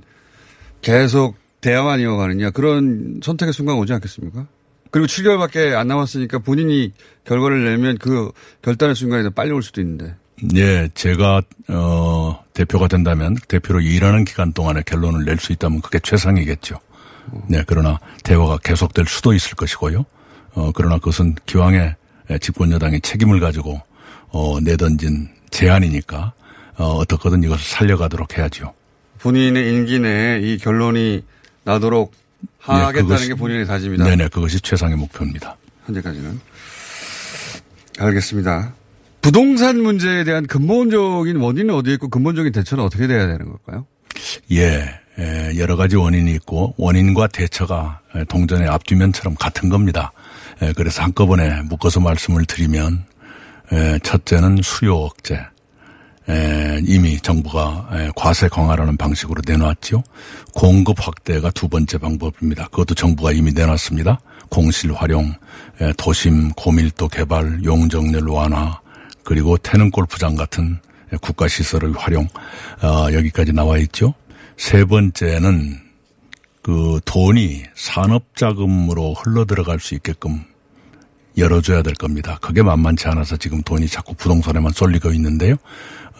계속 0.80 1.36
대화만 1.60 1.98
이어가느냐 1.98 2.50
그런 2.50 3.20
선택의 3.24 3.52
순간 3.52 3.76
오지 3.78 3.92
않겠습니까? 3.94 4.46
그리고 4.92 5.06
7개월밖에 5.08 5.74
안 5.74 5.88
남았으니까 5.88 6.38
본인이 6.38 6.92
결과를 7.24 7.64
내면 7.64 7.98
그 7.98 8.30
결단의 8.62 8.94
순간이 8.94 9.24
더 9.24 9.30
빨리 9.30 9.50
올 9.50 9.64
수도 9.64 9.80
있는데. 9.80 10.14
예, 10.56 10.88
제가 10.94 11.42
어 11.68 12.42
대표가 12.54 12.88
된다면 12.88 13.36
대표로 13.48 13.80
일하는 13.80 14.24
기간 14.24 14.52
동안에 14.52 14.82
결론을 14.86 15.24
낼 15.24 15.38
수 15.38 15.52
있다면 15.52 15.80
그게 15.82 15.98
최상이겠죠. 15.98 16.78
네, 17.48 17.62
그러나 17.66 17.98
대화가 18.24 18.58
계속될 18.58 19.04
수도 19.06 19.32
있을 19.34 19.54
것이고요. 19.54 20.04
어 20.54 20.72
그러나 20.74 20.96
그것은 20.98 21.36
기왕에 21.46 21.94
집권 22.40 22.72
여당이 22.72 23.00
책임을 23.02 23.40
가지고 23.40 23.80
어 24.28 24.58
내던진 24.60 25.28
제안이니까 25.50 26.32
어 26.76 26.84
어떻게든 26.94 27.42
이것을 27.44 27.62
살려가도록 27.64 28.38
해야죠. 28.38 28.72
본인의 29.18 29.74
임기 29.74 29.98
내에 30.00 30.40
이 30.40 30.56
결론이 30.58 31.22
나도록 31.64 32.12
하겠다는 32.60 33.08
네, 33.08 33.14
그것이- 33.16 33.28
게 33.28 33.34
본인의 33.34 33.66
다짐이다. 33.66 34.04
네네, 34.04 34.28
그것이 34.28 34.60
최상의 34.60 34.96
목표입니다. 34.96 35.56
현재까지는. 35.86 36.40
알겠습니다. 37.98 38.72
부동산 39.20 39.82
문제에 39.82 40.24
대한 40.24 40.46
근본적인 40.46 41.36
원인은 41.36 41.74
어디에 41.74 41.94
있고 41.94 42.08
근본적인 42.08 42.52
대처는 42.52 42.84
어떻게 42.84 43.06
돼야 43.06 43.26
되는 43.26 43.46
걸까요? 43.46 43.86
예, 44.52 45.00
에, 45.18 45.58
여러 45.58 45.76
가지 45.76 45.96
원인이 45.96 46.32
있고 46.34 46.74
원인과 46.78 47.28
대처가 47.28 48.00
에, 48.14 48.24
동전의 48.24 48.68
앞뒤면처럼 48.68 49.34
같은 49.34 49.68
겁니다. 49.68 50.12
에, 50.62 50.72
그래서 50.72 51.02
한꺼번에 51.02 51.62
묶어서 51.62 52.00
말씀을 52.00 52.46
드리면 52.46 53.04
에, 53.72 53.98
첫째는 54.00 54.60
수요 54.62 54.96
억제. 54.96 55.40
에, 56.28 56.80
이미 56.84 57.18
정부가 57.20 57.88
에, 57.92 58.10
과세 58.16 58.48
강화라는 58.48 58.96
방식으로 58.96 59.42
내놨죠. 59.46 60.02
공급 60.54 60.96
확대가 61.04 61.50
두 61.50 61.68
번째 61.68 61.98
방법입니다. 61.98 62.66
그것도 62.66 62.94
정부가 62.94 63.32
이미 63.32 63.52
내놨습니다. 63.52 64.20
공실 64.48 64.92
활용, 64.92 65.32
에, 65.80 65.92
도심 65.96 66.50
고밀도 66.52 67.08
개발, 67.08 67.62
용적률 67.64 68.28
완화, 68.28 68.80
그리고 69.30 69.56
태릉 69.58 69.92
골프장 69.92 70.34
같은 70.34 70.80
국가 71.20 71.46
시설의 71.46 71.92
활용 71.96 72.26
어, 72.82 73.12
여기까지 73.12 73.52
나와 73.52 73.78
있죠. 73.78 74.12
세 74.56 74.84
번째는 74.84 75.78
그 76.62 76.98
돈이 77.04 77.62
산업 77.76 78.34
자금으로 78.34 79.14
흘러 79.14 79.44
들어갈 79.44 79.78
수 79.78 79.94
있게끔 79.94 80.42
열어줘야 81.38 81.80
될 81.82 81.94
겁니다. 81.94 82.38
그게 82.42 82.60
만만치 82.60 83.06
않아서 83.06 83.36
지금 83.36 83.62
돈이 83.62 83.86
자꾸 83.86 84.14
부동산에만 84.14 84.72
쏠리고 84.72 85.12
있는데요. 85.12 85.54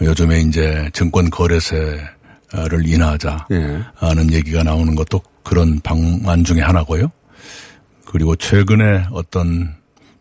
요즘에 0.01 0.43
이제 0.43 0.89
증권 0.93 1.31
거래세를 1.31 2.07
인하하자 2.85 3.49
예. 3.51 3.81
하는 3.97 4.33
얘기가 4.33 4.63
나오는 4.63 4.95
것도 4.95 5.21
그런 5.43 5.81
방안 5.81 6.45
중에 6.45 6.61
하나고요. 6.61 7.11
그리고 8.07 8.37
최근에 8.37 9.07
어떤 9.11 9.75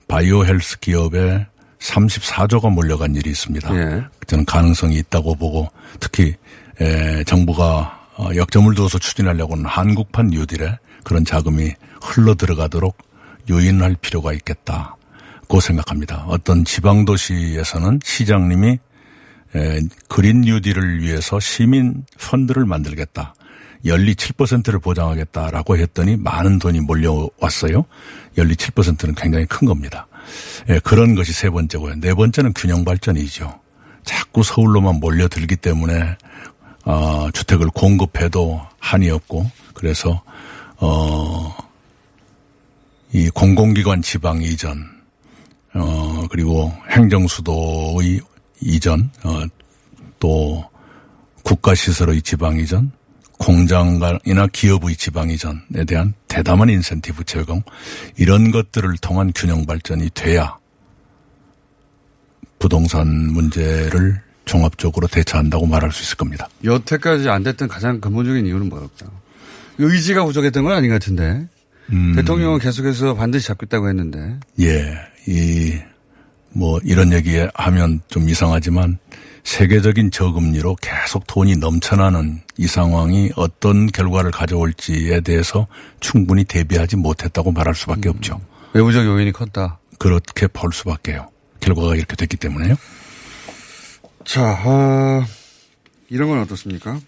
바이오 0.07 0.43
헬스 0.43 0.79
기업에 0.79 1.45
34조가 1.79 2.71
몰려간 2.71 3.15
일이 3.15 3.29
있습니다. 3.29 3.75
예. 3.75 4.03
저는 4.27 4.45
가능성이 4.45 4.97
있다고 4.99 5.35
보고 5.35 5.67
특히 5.99 6.35
에, 6.79 7.23
정부가 7.23 8.07
어, 8.17 8.29
역점을 8.35 8.73
두어서 8.75 8.99
추진하려고는 8.99 9.65
한국판 9.65 10.27
뉴딜에 10.27 10.77
그런 11.03 11.23
자금이 11.23 11.73
흘러 12.01 12.35
들어가도록 12.35 12.97
유인할 13.49 13.95
필요가 14.01 14.33
있겠다 14.33 14.95
고 15.47 15.59
생각합니다. 15.59 16.25
어떤 16.27 16.63
지방 16.63 17.05
도시에서는 17.05 17.99
시장님이 18.03 18.77
에, 19.55 19.79
그린 20.07 20.41
뉴딜을 20.41 21.01
위해서 21.01 21.39
시민 21.39 22.05
펀드를 22.19 22.65
만들겠다. 22.65 23.33
연리 23.85 24.13
7%를 24.13 24.79
보장하겠다라고 24.79 25.77
했더니 25.77 26.17
많은 26.17 26.59
돈이 26.59 26.81
몰려왔어요. 26.81 27.85
연리 28.37 28.53
7%는 28.55 29.15
굉장히 29.15 29.45
큰 29.45 29.65
겁니다. 29.65 30.07
예, 30.69 30.79
그런 30.79 31.15
것이 31.15 31.33
세 31.33 31.49
번째고요. 31.49 31.95
네 31.99 32.13
번째는 32.13 32.53
균형 32.53 32.83
발전이죠. 32.83 33.59
자꾸 34.03 34.43
서울로만 34.43 34.95
몰려들기 34.99 35.55
때문에 35.57 36.17
어, 36.85 37.29
주택을 37.33 37.67
공급해도 37.67 38.61
한이 38.79 39.09
없고 39.09 39.49
그래서 39.73 40.21
어, 40.77 41.55
이 43.11 43.29
공공기관 43.29 44.01
지방 44.01 44.41
이전 44.41 44.85
어, 45.73 46.25
그리고 46.29 46.73
행정수도의 46.89 48.21
이전 48.61 49.11
어, 49.23 49.43
또 50.19 50.63
국가시설의 51.43 52.21
지방 52.21 52.57
이전 52.57 52.91
공장이나 53.39 54.47
기업의 54.51 54.95
지방 54.95 55.31
이전에 55.31 55.85
대한 55.87 56.13
대담한 56.27 56.69
인센티브 56.69 57.23
제공 57.23 57.63
이런 58.17 58.51
것들을 58.51 58.93
통한 59.01 59.31
균형 59.33 59.65
발전이 59.65 60.11
돼야 60.13 60.57
부동산 62.59 63.07
문제를 63.07 64.21
종합적으로 64.45 65.07
대처한다고 65.07 65.65
말할 65.65 65.91
수 65.91 66.03
있을 66.03 66.17
겁니다. 66.17 66.49
여태까지 66.63 67.29
안 67.29 67.43
됐던 67.43 67.69
가장 67.69 68.01
근본적인 68.01 68.45
이유는 68.45 68.69
뭐였까? 68.69 69.05
의지가 69.77 70.25
부족했던 70.25 70.63
건 70.63 70.73
아닌 70.73 70.89
것 70.89 70.95
같은데. 70.95 71.47
음. 71.91 72.15
대통령은 72.15 72.59
계속해서 72.59 73.15
반드시 73.15 73.47
잡겠다고 73.47 73.87
했는데. 73.87 74.37
예, 74.59 74.93
이, 75.27 75.79
뭐, 76.49 76.79
이런 76.83 77.13
얘기 77.13 77.37
하면 77.53 78.01
좀 78.09 78.27
이상하지만 78.27 78.97
세계적인 79.49 80.11
저금리로 80.11 80.75
계속 80.75 81.25
돈이 81.25 81.55
넘쳐나는 81.55 82.39
이 82.57 82.67
상황이 82.67 83.31
어떤 83.35 83.87
결과를 83.87 84.29
가져올지에 84.29 85.21
대해서 85.21 85.65
충분히 85.99 86.43
대비하지 86.43 86.97
못했다고 86.97 87.51
말할 87.51 87.73
수밖에 87.73 88.09
없죠. 88.09 88.39
외부적 88.73 89.03
요인이 89.03 89.31
컸다. 89.31 89.79
그렇게 89.97 90.45
볼 90.45 90.71
수밖에요. 90.71 91.31
결과가 91.61 91.95
이렇게 91.95 92.15
됐기 92.15 92.37
때문에요. 92.37 92.75
자, 94.23 94.51
어, 94.63 95.25
이런 96.09 96.29
건 96.29 96.41
어떻습니까? 96.41 96.99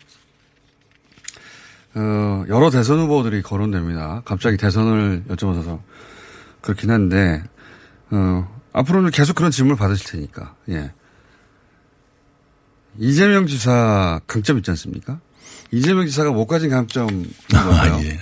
어, 1.93 2.43
여러 2.50 2.71
대선 2.71 3.01
후보들이 3.01 3.43
거론됩니다. 3.43 4.24
갑자기 4.25 4.57
대선을 4.57 5.25
여쭤봐서 5.29 5.79
그렇긴 6.62 6.89
한데, 6.89 7.43
어, 8.10 8.62
앞으로는 8.74 9.12
계속 9.12 9.36
그런 9.36 9.51
질문을 9.51 9.77
받으실 9.77 10.12
테니까, 10.12 10.55
예. 10.69 10.91
이재명 12.98 13.48
지사 13.48 14.19
강점 14.27 14.57
있지 14.57 14.71
않습니까? 14.71 15.19
이재명 15.71 16.05
지사가 16.05 16.31
못 16.31 16.48
가진 16.48 16.69
강점. 16.69 17.07
아, 17.53 18.01
예. 18.03 18.19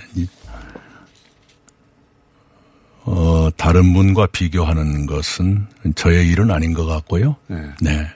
어, 3.04 3.50
다른 3.56 3.92
분과 3.92 4.26
비교하는 4.26 5.06
것은 5.06 5.66
저의 5.96 6.28
일은 6.28 6.50
아닌 6.50 6.72
것 6.72 6.86
같고요. 6.86 7.36
네. 7.48 7.70
네. 7.80 8.08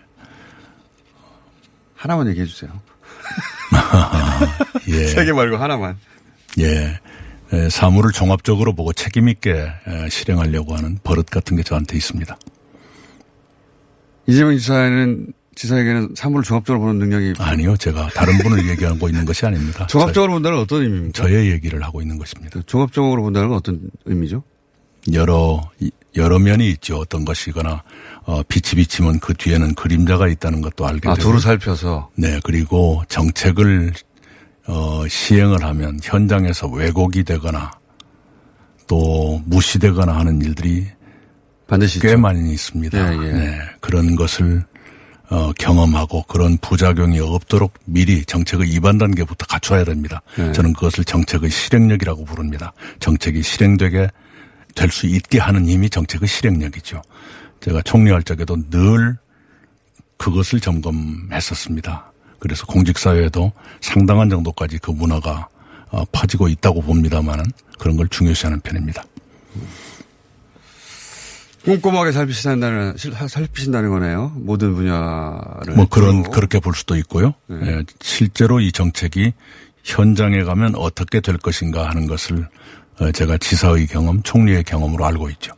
하나만 1.97 2.29
얘기해 2.29 2.47
주세요. 2.47 2.71
예. 4.89 5.07
세개 5.07 5.33
말고 5.33 5.57
하나만. 5.57 5.99
예. 6.61 7.01
에, 7.53 7.69
사물을 7.71 8.13
종합적으로 8.13 8.75
보고 8.75 8.93
책임있게 8.93 9.53
에, 9.53 10.09
실행하려고 10.11 10.77
하는 10.77 10.99
버릇 11.03 11.27
같은 11.27 11.57
게 11.57 11.63
저한테 11.63 11.97
있습니다. 11.97 12.37
이재명 14.27 14.57
지사는 14.57 15.33
지사에게는 15.55 16.15
사물을 16.17 16.45
종합적으로 16.45 16.81
보는 16.85 16.99
능력이 16.99 17.35
아니요. 17.39 17.77
제가 17.77 18.09
다른 18.15 18.39
분을 18.39 18.67
얘기하고 18.71 19.09
있는 19.09 19.25
것이 19.25 19.47
아닙니다. 19.47 19.87
종합적으로 19.87 20.33
본다는 20.35 20.59
어떤 20.59 20.83
의미입니까? 20.83 21.13
저의 21.13 21.51
얘기를 21.51 21.83
하고 21.83 22.01
있는 22.01 22.19
것입니다. 22.19 22.61
종합적으로 22.67 23.23
본다는 23.23 23.49
건 23.49 23.59
어떤 23.59 23.81
의미죠? 24.05 24.43
여러 25.13 25.61
여러 26.17 26.39
면이 26.39 26.69
있죠. 26.71 26.99
어떤 26.99 27.25
것이거나 27.25 27.83
어, 28.25 28.43
빛이 28.45 28.77
비치면 28.77 29.21
그 29.21 29.35
뒤에는 29.35 29.75
그림자가 29.75 30.29
있다는 30.29 30.61
것도 30.61 30.87
알게 30.87 31.09
아, 31.09 31.15
되고. 31.15 31.29
두루 31.29 31.41
살펴서. 31.41 32.11
네, 32.17 32.41
그리고 32.45 33.03
정책을 33.09 33.93
어, 34.67 35.07
시행을 35.09 35.63
하면 35.63 35.99
현장에서 36.03 36.69
왜곡이 36.69 37.25
되거나 37.25 37.71
또 38.87 39.43
무시되거나 39.45 40.17
하는 40.17 40.41
일들이 40.41 40.87
반드시 41.67 42.01
꽤 42.01 42.09
있죠. 42.09 42.19
많이 42.19 42.53
있습니다. 42.53 42.99
예, 42.99 43.27
예. 43.27 43.33
네, 43.33 43.59
그런 43.81 44.15
것을 44.17 44.65
어, 45.31 45.53
경험하고 45.59 46.23
그런 46.25 46.59
부작용이 46.59 47.19
없도록 47.21 47.75
미리 47.87 48.25
정책의 48.25 48.69
이반 48.69 48.99
단계부터 48.99 49.47
갖춰야 49.47 49.85
됩니다. 49.85 50.21
네. 50.37 50.53
저는 50.53 50.75
그것을 50.75 51.05
정책의 51.05 51.51
실행력이라고 51.51 52.25
부릅니다. 52.25 52.73
정책이 53.01 53.43
실행되게 53.43 54.09
될 54.75 54.91
수 54.91 55.07
있게 55.07 55.39
하는 55.39 55.69
힘이 55.69 55.89
정책의 55.89 56.29
실행력이죠. 56.29 57.01
제가 57.61 57.81
총리할 57.83 58.23
적에도 58.25 58.57
늘 58.71 59.17
그것을 60.19 60.61
점검했었습니다. 60.61 62.13
그래서 62.39 62.67
공직사회에도 62.67 63.53
상당한 63.81 64.29
정도까지 64.29 64.79
그 64.79 64.91
문화가 64.91 65.49
어, 65.91 66.05
퍼지고 66.13 66.49
있다고 66.49 66.83
봅니다만은 66.83 67.45
그런 67.79 67.97
걸 67.97 68.09
중요시하는 68.09 68.61
편입니다. 68.61 69.05
꼼꼼하게 71.65 72.13
살피신다는, 72.13 72.97
실- 72.97 73.13
살피신다는 73.15 73.91
거네요. 73.91 74.33
모든 74.37 74.75
분야를. 74.75 75.75
뭐 75.75 75.87
그런 75.89 76.23
두고. 76.23 76.31
그렇게 76.33 76.59
볼 76.61 76.75
수도 76.75 76.97
있고요. 76.97 77.35
네. 77.47 77.57
예, 77.63 77.85
실제로 78.01 78.61
이 78.61 78.71
정책이 78.71 79.33
현장에 79.83 80.43
가면 80.45 80.75
어떻게 80.77 81.21
될 81.21 81.39
것인가 81.39 81.89
하는 81.89 82.07
것을 82.07 82.47
어, 83.01 83.11
제가 83.11 83.39
지사의 83.39 83.87
경험, 83.89 84.23
총리의 84.23 84.65
경험으로 84.65 85.05
알고 85.07 85.31
있죠. 85.31 85.53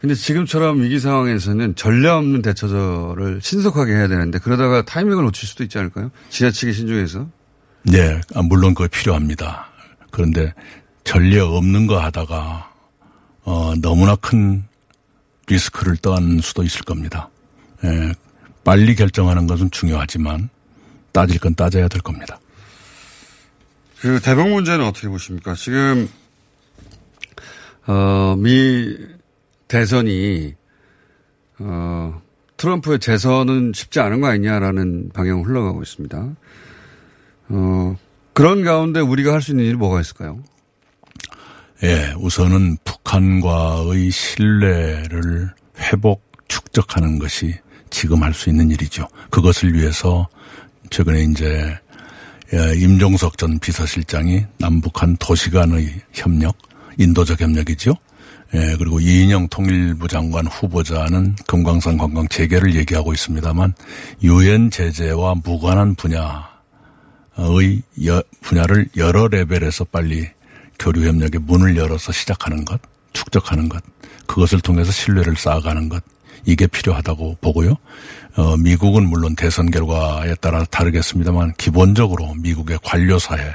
근데 0.00 0.14
지금처럼 0.14 0.80
위기 0.80 1.00
상황에서는 1.00 1.74
전례 1.74 2.08
없는 2.08 2.42
대처를 2.42 3.40
신속하게 3.42 3.92
해야 3.92 4.06
되는데 4.06 4.38
그러다가 4.38 4.82
타이밍을 4.84 5.24
놓칠 5.24 5.48
수도 5.48 5.64
있지 5.64 5.76
않을까요? 5.78 6.10
지나치게 6.30 6.72
신중해서. 6.72 7.26
네, 7.82 8.20
아, 8.34 8.42
물론 8.42 8.74
그거 8.74 8.86
필요합니다. 8.88 9.66
그런데 10.12 10.54
전례 11.02 11.40
없는 11.40 11.86
거 11.88 11.98
하다가 12.00 12.70
어, 13.42 13.72
너무나 13.80 14.14
큰 14.14 14.62
리스크를 15.48 15.96
떠안는 15.96 16.40
수도 16.40 16.62
있을 16.62 16.82
겁니다. 16.82 17.30
예, 17.84 18.12
빨리 18.64 18.94
결정하는 18.94 19.46
것은 19.46 19.70
중요하지만 19.70 20.48
따질 21.12 21.40
건 21.40 21.54
따져야 21.54 21.88
될 21.88 22.02
겁니다. 22.02 22.38
그 24.00 24.20
대북 24.20 24.48
문제는 24.48 24.84
어떻게 24.84 25.08
보십니까? 25.08 25.54
지금 25.54 26.08
어, 27.86 28.36
미 28.36 28.96
대선이 29.66 30.54
어, 31.60 32.22
트럼프의 32.56 32.98
재선은 33.00 33.72
쉽지 33.74 34.00
않은 34.00 34.20
거 34.20 34.28
아니냐라는 34.28 35.10
방향으로 35.14 35.44
흘러가고 35.48 35.82
있습니다. 35.82 36.28
어, 37.50 37.96
그런 38.34 38.62
가운데 38.62 39.00
우리가 39.00 39.32
할 39.32 39.40
수 39.40 39.52
있는 39.52 39.64
일이 39.64 39.74
뭐가 39.74 40.00
있을까요? 40.00 40.40
예, 41.82 42.12
우선은 42.18 42.76
북한과의 43.08 44.10
신뢰를 44.10 45.50
회복, 45.78 46.22
축적하는 46.46 47.18
것이 47.18 47.54
지금 47.88 48.22
할 48.22 48.34
수 48.34 48.50
있는 48.50 48.70
일이죠. 48.70 49.08
그것을 49.30 49.72
위해서 49.74 50.28
최근에 50.90 51.22
이제 51.24 51.74
예, 52.52 52.74
임종석 52.76 53.36
전 53.38 53.58
비서실장이 53.58 54.44
남북한 54.58 55.16
도시 55.18 55.50
간의 55.50 56.00
협력, 56.12 56.56
인도적 56.98 57.40
협력이죠. 57.40 57.94
예, 58.54 58.76
그리고 58.78 59.00
이인영 59.00 59.48
통일부 59.48 60.06
장관 60.08 60.46
후보자는 60.46 61.36
금강산 61.46 61.96
관광 61.98 62.28
재개를 62.28 62.74
얘기하고 62.74 63.12
있습니다만 63.14 63.72
유엔 64.22 64.70
제재와 64.70 65.36
무관한 65.44 65.94
분야의 65.94 66.22
여- 68.06 68.22
분야를 68.42 68.86
여러 68.98 69.28
레벨에서 69.28 69.84
빨리 69.84 70.26
교류 70.78 71.06
협력의 71.08 71.40
문을 71.42 71.76
열어서 71.76 72.12
시작하는 72.12 72.64
것, 72.64 72.80
축적하는 73.18 73.68
것, 73.68 73.82
그것을 74.26 74.60
통해서 74.60 74.92
신뢰를 74.92 75.36
쌓아가는 75.36 75.88
것, 75.88 76.02
이게 76.44 76.66
필요하다고 76.66 77.38
보고요. 77.40 77.74
어, 78.36 78.56
미국은 78.56 79.08
물론 79.08 79.34
대선 79.34 79.70
결과에 79.70 80.34
따라 80.36 80.64
다르겠습니다만 80.64 81.54
기본적으로 81.58 82.34
미국의 82.34 82.78
관료사회 82.84 83.54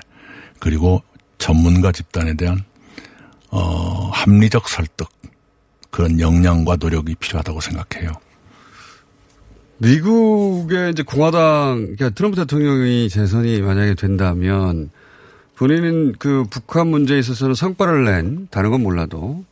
그리고 0.60 1.02
전문가 1.38 1.92
집단에 1.92 2.36
대한 2.36 2.64
어, 3.50 4.10
합리적 4.12 4.68
설득 4.68 5.08
그런 5.90 6.20
역량과 6.20 6.78
노력이 6.80 7.16
필요하다고 7.16 7.62
생각해요. 7.62 8.12
미국의 9.78 10.92
이제 10.92 11.04
공화당, 11.04 11.96
그러니까 11.96 12.10
트럼프 12.12 12.36
대통령이 12.38 13.10
재선이 13.10 13.62
만약에 13.62 13.96
된다면 13.96 14.92
본인은 15.56 16.16
그 16.20 16.46
북한 16.50 16.88
문제에 16.88 17.20
있어서는 17.20 17.56
성과를 17.56 18.06
낸, 18.06 18.48
다른 18.50 18.72
건 18.72 18.82
몰라도, 18.82 19.46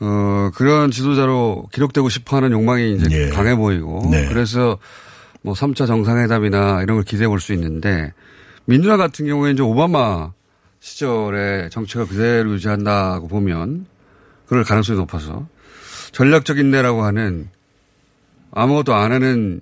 어, 0.00 0.50
그런 0.54 0.90
지도자로 0.90 1.68
기록되고 1.72 2.08
싶어 2.08 2.36
하는 2.36 2.52
욕망이 2.52 2.94
이제 2.94 3.06
예. 3.10 3.28
강해 3.30 3.56
보이고, 3.56 4.06
네. 4.10 4.26
그래서 4.28 4.78
뭐 5.42 5.54
3차 5.54 5.86
정상회담이나 5.86 6.82
이런 6.82 6.96
걸 6.98 7.04
기대해 7.04 7.26
볼 7.28 7.40
수 7.40 7.52
있는데, 7.52 8.12
민주당 8.64 8.98
같은 8.98 9.26
경우에 9.26 9.52
이제 9.52 9.62
오바마 9.62 10.32
시절에 10.80 11.68
정책을 11.70 12.06
그대로 12.06 12.52
유지한다고 12.52 13.26
보면 13.28 13.86
그럴 14.46 14.62
가능성이 14.62 14.98
높아서 14.98 15.46
전략적 16.12 16.58
인내라고 16.58 17.02
하는 17.02 17.48
아무것도 18.52 18.94
안 18.94 19.12
하는 19.12 19.60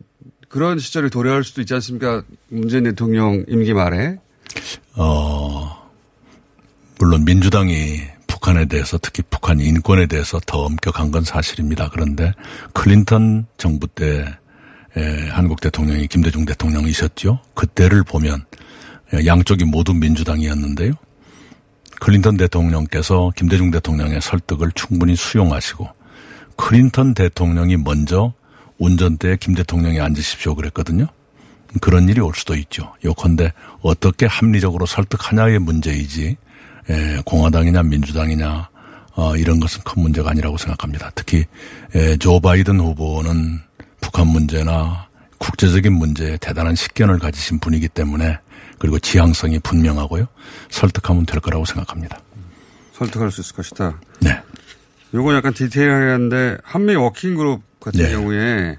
그런 0.49 0.79
시절이 0.79 1.11
도래할 1.11 1.43
수도 1.45 1.61
있지 1.61 1.73
않습니까? 1.75 2.23
문재인 2.49 2.85
대통령 2.85 3.45
임기 3.49 3.73
말에. 3.75 4.19
어, 4.97 5.91
물론 6.99 7.25
민주당이 7.25 8.01
북한에 8.37 8.67
대해서 8.67 8.99
특히 9.01 9.23
북한 9.31 9.61
인권에 9.61 10.07
대해서 10.07 10.39
더 10.45 10.59
엄격한 10.65 11.11
건 11.11 11.25
사실입니다. 11.25 11.89
그런데 11.91 12.33
클린턴 12.75 13.47
정부 13.57 13.87
때 13.87 14.27
에, 14.97 15.29
한국 15.31 15.61
대통령이 15.61 16.07
김대중 16.07 16.45
대통령이셨죠. 16.45 17.41
그때를 17.55 18.05
보면 18.05 18.45
양쪽이 19.25 19.65
모두 19.65 19.95
민주당이었는데요. 19.95 20.93
클린턴 21.99 22.37
대통령께서 22.37 23.33
김대중 23.37 23.71
대통령의 23.71 24.21
설득을 24.21 24.73
충분히 24.75 25.17
수용하시고 25.17 25.89
클린턴 26.57 27.15
대통령이 27.15 27.79
먼저 27.79 28.35
운전대에 28.79 29.37
김 29.37 29.55
대통령이 29.55 29.99
앉으십시오 30.01 30.55
그랬거든요. 30.55 31.07
그런 31.81 32.09
일이 32.09 32.21
올 32.21 32.35
수도 32.35 32.55
있죠. 32.55 32.93
요컨대 33.03 33.53
어떻게 33.81 34.27
합리적으로 34.27 34.85
설득하냐의 34.85 35.59
문제이지 35.59 36.37
에, 36.91 37.21
공화당이냐 37.25 37.83
민주당이냐 37.83 38.69
어, 39.15 39.37
이런 39.37 39.61
것은 39.61 39.83
큰 39.85 40.03
문제가 40.03 40.31
아니라고 40.31 40.57
생각합니다. 40.59 41.11
특히 41.15 41.45
에, 41.95 42.17
조 42.19 42.39
바이든 42.41 42.79
후보는 42.79 43.61
북한 44.01 44.27
문제나 44.27 45.09
국제적인 45.39 45.93
문제에 45.93 46.37
대단한 46.39 46.75
식견을 46.75 47.19
가지신 47.19 47.61
분이기 47.61 47.89
때문에 47.89 48.39
그리고 48.79 48.99
지향성이 48.99 49.59
분명하고요. 49.61 50.27
설득하면 50.71 51.27
될 51.27 51.41
거라고 51.41 51.65
생각합니다. 51.65 52.19
설득할 52.93 53.31
수 53.31 53.41
있을 53.41 53.57
것이다. 53.57 54.01
네. 54.21 54.39
요건 55.15 55.37
약간 55.37 55.55
디테일한데 55.55 56.59
한미 56.63 56.95
워킹그룹 56.95 57.63
같은 57.81 58.03
네. 58.03 58.13
경우에 58.13 58.79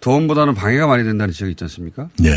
도움보다는 0.00 0.54
방해가 0.54 0.86
많이 0.86 1.04
된다는 1.04 1.32
지적이 1.32 1.52
있지 1.52 1.64
않습니까? 1.64 2.08
네. 2.18 2.30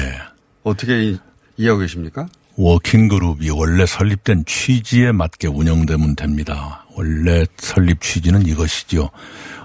어떻게 0.63 1.03
이, 1.03 1.19
이해하고 1.57 1.81
계십니까? 1.81 2.27
워킹그룹이 2.59 3.49
원래 3.51 3.85
설립된 3.85 4.43
취지에 4.45 5.13
맞게 5.13 5.47
운영되면 5.47 6.17
됩니다. 6.17 6.85
원래 6.93 7.45
설립 7.57 8.01
취지는 8.01 8.45
이것이죠. 8.45 9.09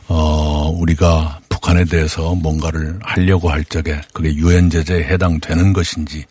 어, 0.07 0.71
우리가 0.79 1.41
북한에 1.49 1.85
대해서 1.85 2.37
뭔가를 2.37 3.01
하려고 3.03 3.51
할 3.51 3.65
적에 3.65 4.01
그게 4.13 4.33
유엔 4.37 4.71
제재에 4.71 5.03
해당되는 5.05 5.73
것인지 5.73 6.25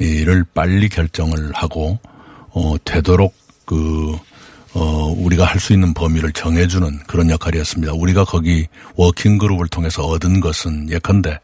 이를 0.00 0.44
빨리 0.52 0.88
결정을 0.88 1.52
하고 1.52 2.00
어, 2.50 2.74
되도록 2.84 3.32
그 3.64 4.18
어, 4.74 5.14
우리가 5.16 5.44
할 5.44 5.60
수 5.60 5.72
있는 5.72 5.94
범위를 5.94 6.32
정해주는 6.32 6.98
그런 7.06 7.30
역할이었습니다. 7.30 7.92
우리가 7.92 8.24
거기 8.24 8.66
워킹그룹을 8.96 9.68
통해서 9.68 10.02
얻은 10.02 10.40
것은 10.40 10.90
예컨대 10.90 11.38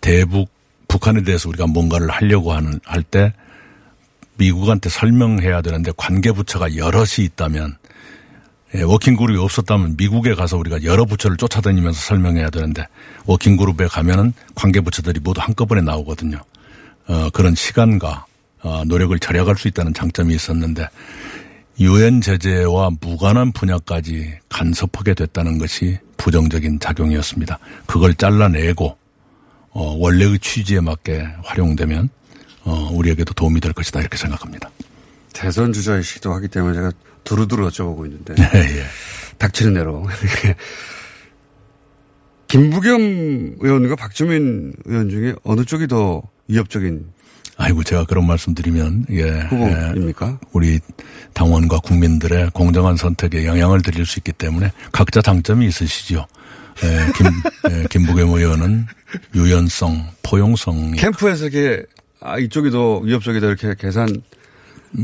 대북 0.00 0.50
북한에 0.88 1.22
대해서 1.22 1.48
우리가 1.48 1.68
뭔가를 1.68 2.10
하려고 2.10 2.52
하는 2.52 2.80
할 2.84 3.04
때 3.04 3.32
미국한테 4.36 4.88
설명해야 4.90 5.62
되는데 5.62 5.92
관계부처가 5.96 6.76
여럿이 6.76 7.24
있다면 7.26 7.76
예, 8.74 8.82
워킹그룹이 8.82 9.38
없었다면 9.38 9.96
미국에 9.96 10.34
가서 10.34 10.56
우리가 10.58 10.82
여러 10.82 11.04
부처를 11.04 11.36
쫓아다니면서 11.36 12.00
설명해야 12.00 12.50
되는데 12.50 12.84
워킹그룹에 13.26 13.86
가면은 13.86 14.32
관계부처들이 14.56 15.20
모두 15.20 15.40
한꺼번에 15.40 15.80
나오거든요. 15.80 16.40
어, 17.06 17.30
그런 17.30 17.54
시간과 17.54 18.26
어, 18.62 18.82
노력을 18.86 19.16
절약할 19.18 19.56
수 19.56 19.68
있다는 19.68 19.94
장점이 19.94 20.34
있었는데 20.34 20.88
유엔 21.80 22.20
제재와 22.20 22.90
무관한 23.00 23.52
분야까지 23.52 24.38
간섭하게 24.48 25.14
됐다는 25.14 25.58
것이 25.58 25.98
부정적인 26.16 26.80
작용이었습니다. 26.80 27.58
그걸 27.86 28.14
잘라내고 28.14 28.96
어, 29.70 29.96
원래의 29.98 30.38
취지에 30.38 30.80
맞게 30.80 31.28
활용되면 31.44 32.08
어, 32.64 32.90
우리에게도 32.92 33.34
도움이 33.34 33.60
될 33.60 33.72
것이다 33.72 34.00
이렇게 34.00 34.16
생각합니다. 34.16 34.70
대선 35.32 35.72
주자이시기도 35.72 36.32
하기 36.34 36.48
때문에 36.48 36.74
제가 36.74 36.92
두루두루 37.24 37.68
여쭤보고 37.68 38.06
있는데. 38.06 38.34
네, 38.34 38.44
예. 38.78 38.84
닥치는 39.38 39.74
대로. 39.74 40.06
김부겸 42.48 43.56
의원과 43.60 43.96
박주민 43.96 44.74
의원 44.84 45.10
중에 45.10 45.34
어느 45.42 45.64
쪽이 45.64 45.88
더 45.88 46.22
위협적인 46.46 47.12
아이고 47.56 47.82
제가 47.82 48.04
그런 48.04 48.26
말씀드리면 48.26 49.06
예, 49.10 49.40
후보입니까? 49.48 50.28
예, 50.28 50.46
우리 50.52 50.80
당원과 51.32 51.80
국민들의 51.80 52.50
공정한 52.52 52.96
선택에 52.96 53.46
영향을 53.46 53.82
드릴 53.82 54.06
수 54.06 54.18
있기 54.20 54.32
때문에 54.32 54.72
각자 54.92 55.22
장점이 55.22 55.66
있으시죠. 55.66 56.26
예, 56.84 57.12
김 57.16 57.26
예, 57.70 57.86
김부겸 57.90 58.30
의원은 58.30 58.86
유연성, 59.34 60.10
포용성이 60.22 60.96
캠프에서 60.96 61.46
이렇게 61.46 61.84
아, 62.24 62.38
이쪽이 62.38 62.70
더 62.70 62.98
위협적이다 63.00 63.46
이렇게 63.46 63.74
계산 63.78 64.08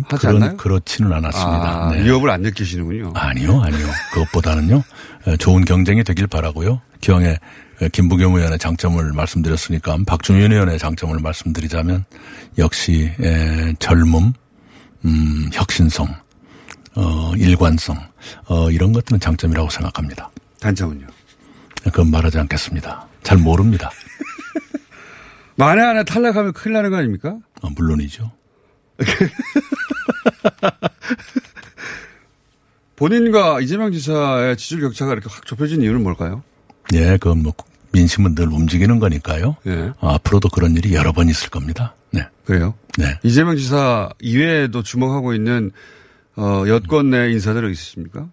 하지 0.09 0.27
그런 0.27 0.43
않나요? 0.43 0.57
그렇지는 0.57 1.13
않았습니다. 1.13 1.87
아, 1.89 1.91
네. 1.93 2.05
위협을 2.05 2.31
안 2.31 2.41
느끼시는군요. 2.43 3.13
아니요, 3.15 3.61
아니요. 3.61 3.87
그것보다는요, 4.15 4.83
에, 5.27 5.37
좋은 5.37 5.65
경쟁이 5.65 6.03
되길 6.03 6.27
바라고요. 6.29 6.81
기왕에 7.01 7.37
에, 7.83 7.89
김부겸 7.91 8.35
의원의 8.35 8.59
장점을 8.59 9.05
말씀드렸으니까 9.13 9.99
박준현 10.07 10.53
의원의 10.53 10.79
장점을 10.79 11.19
말씀드리자면 11.19 12.05
역시 12.59 13.13
에, 13.21 13.75
젊음, 13.79 14.33
음, 15.05 15.51
혁신성, 15.53 16.07
어, 16.95 17.33
일관성, 17.37 17.97
어, 18.47 18.71
이런 18.71 18.93
것들은 18.93 19.21
장점이라고 19.21 19.69
생각합니다. 19.71 20.31
단점은요? 20.61 21.07
그건 21.85 22.11
말하지 22.11 22.39
않겠습니다. 22.39 23.07
잘 23.23 23.39
모릅니다. 23.39 23.91
만에 25.61 25.83
하나 25.83 26.03
탈락하면 26.05 26.55
큰일 26.55 26.73
나는 26.73 26.91
거 26.91 26.97
아닙니까? 26.97 27.37
어, 27.61 27.69
물론이죠. 27.77 28.33
본인과 32.97 33.61
이재명 33.61 33.93
지사의 33.93 34.57
지지율 34.57 34.81
격차가 34.83 35.13
이렇게 35.13 35.29
확 35.31 35.45
좁혀진 35.45 35.83
이유는 35.83 36.03
뭘까요? 36.03 36.43
예, 36.95 37.19
그건 37.19 37.43
뭐 37.43 37.53
민심은 37.93 38.35
늘 38.35 38.49
움직이는 38.49 38.99
거니까요. 38.99 39.57
예. 39.67 39.93
어, 40.01 40.15
앞으로도 40.15 40.49
그런 40.49 40.75
일이 40.77 40.95
여러 40.95 41.13
번 41.13 41.29
있을 41.29 41.51
겁니다. 41.51 41.95
네. 42.11 42.27
그래요? 42.47 42.73
네. 42.97 43.19
이재명 43.23 43.57
지사 43.57 44.09
이외에도 44.21 44.83
주목하고 44.83 45.35
있는 45.35 45.73
어, 46.37 46.65
여권 46.69 47.11
내 47.11 47.31
인사들은 47.33 47.71
있으십니까? 47.71 48.27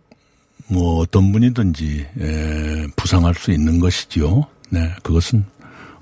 뭐 0.70 1.00
어떤 1.00 1.34
분이든지 1.34 2.08
에, 2.20 2.88
부상할 2.96 3.36
수 3.36 3.52
있는 3.52 3.80
것이지요. 3.80 4.48
네, 4.70 4.94
그것은 5.04 5.46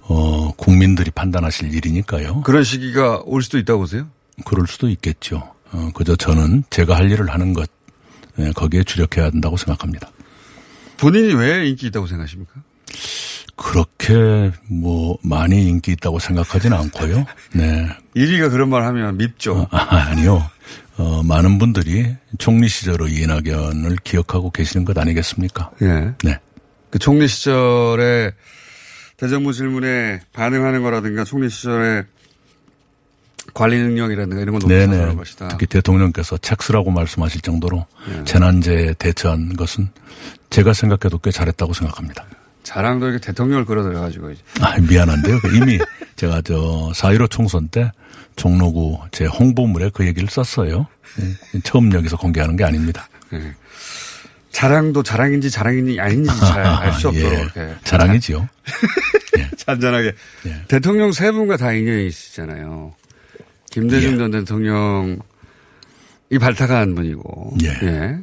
어 0.08 0.52
국민들이 0.56 1.10
판단하실 1.12 1.74
일이니까요. 1.74 2.42
그런 2.42 2.64
시기가 2.64 3.22
올 3.26 3.42
수도 3.42 3.58
있다고 3.58 3.80
보세요? 3.82 4.08
그럴 4.46 4.68
수도 4.68 4.90
있겠죠. 4.90 5.52
어, 5.72 5.90
그저 5.94 6.16
저는 6.16 6.64
제가 6.70 6.96
할 6.96 7.12
일을 7.12 7.30
하는 7.30 7.54
것 7.54 7.70
에, 8.38 8.52
거기에 8.52 8.84
주력해야 8.84 9.26
한다고 9.26 9.58
생각합니다. 9.58 10.12
본인이 10.98 11.34
왜 11.34 11.68
인기 11.68 11.88
있다고 11.88 12.08
생각하십니까? 12.08 12.54
그렇게 13.56 14.52
뭐 14.70 15.18
많이 15.24 15.68
인기 15.68 15.94
있다고 15.94 16.20
생각하지는 16.20 16.78
않고요. 16.78 17.26
네, 17.54 17.88
1위가 18.16 18.52
그런 18.52 18.70
말 18.70 18.84
하면 18.86 19.18
밉죠. 19.18 19.68
아, 19.72 19.78
아니요. 19.78 20.50
어, 20.98 21.24
많은 21.24 21.58
분들이 21.58 22.16
총리 22.38 22.68
시절의 22.70 23.14
이낙연을 23.14 23.98
기억하고 24.04 24.52
계시는 24.52 24.86
것 24.86 24.98
아니겠습니까? 24.98 25.72
예. 25.82 26.14
네. 26.24 26.40
그 26.90 27.00
총리 27.00 27.28
시절에 27.28 28.32
대정부 29.18 29.54
질문에 29.54 30.22
반응하는 30.34 30.82
거라든가 30.84 31.24
총리 31.24 31.50
시절에 31.50 32.04
관리 33.54 33.78
능력이라든가 33.78 34.42
이런 34.42 34.60
건. 34.60 34.68
그런 34.68 35.16
것이다. 35.16 35.48
특히 35.50 35.66
대통령께서 35.68 36.38
책수라고 36.38 36.92
말씀하실 36.92 37.42
정도로 37.42 37.86
네. 38.08 38.24
재난제에 38.26 38.94
대처한 38.94 39.56
것은 39.56 39.90
제가 40.50 40.74
생각해도 40.74 41.20
꽤 41.20 41.32
잘했다고 41.32 41.74
생각합니다. 41.74 42.26
자랑도 42.64 43.08
이렇게 43.08 43.26
대통령을 43.26 43.66
끌어들여가지고 43.66 44.32
이제. 44.32 44.42
아, 44.60 44.76
미안한데요. 44.80 45.40
그 45.40 45.56
이미 45.56 45.80
제가 46.18 46.42
저 46.42 46.92
4.15 46.94 47.30
총선 47.30 47.68
때 47.70 47.92
종로구 48.36 49.00
제 49.12 49.26
홍보물에 49.26 49.92
그 49.94 50.06
얘기를 50.06 50.28
썼어요. 50.28 50.88
예, 51.22 51.60
처음 51.64 51.94
여기서 51.94 52.18
공개하는 52.18 52.58
게 52.58 52.64
아닙니다. 52.64 53.08
예. 53.34 53.54
자랑도 54.56 55.04
자랑인지 55.04 55.52
자랑인지 55.52 56.00
아닌지 56.00 56.30
잘 56.40 56.64
알 56.66 56.94
수 56.94 57.10
없도록 57.10 57.58
예, 57.58 57.76
자랑이지요. 57.84 58.48
잔잔하게 59.58 60.14
예. 60.46 60.62
대통령 60.70 61.12
세 61.12 61.30
분과 61.32 61.58
다 61.58 61.74
인연이 61.74 62.08
있으시잖아요. 62.08 62.94
김대중 63.70 64.14
예. 64.14 64.18
전 64.18 64.32
대통령이 64.32 65.18
발탁한 66.40 66.96
분이고, 66.96 67.58
예. 67.64 68.18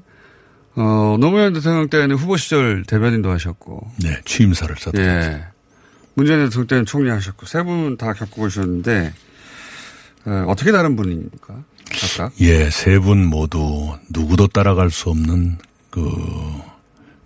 어, 0.74 1.16
노무현 1.20 1.52
대통령 1.52 1.90
때는 1.90 2.16
후보 2.16 2.38
시절 2.38 2.82
대변인도 2.84 3.30
하셨고, 3.30 3.90
네, 4.02 4.16
취임사를 4.24 4.74
썼던 4.78 5.04
예. 5.04 5.44
문재인 6.14 6.44
대통령 6.44 6.66
때는 6.66 6.86
총리 6.86 7.10
하셨고, 7.10 7.44
세 7.44 7.62
분 7.62 7.98
다 7.98 8.14
겪어보셨는데, 8.14 9.12
어, 10.24 10.44
어떻게 10.48 10.72
다른 10.72 10.96
분입니까? 10.96 11.62
각각? 12.16 12.32
예, 12.40 12.70
세 12.70 12.98
분 13.00 13.22
모두 13.26 13.98
누구도 14.08 14.46
따라갈 14.48 14.88
수 14.90 15.10
없는 15.10 15.58
그 15.92 16.10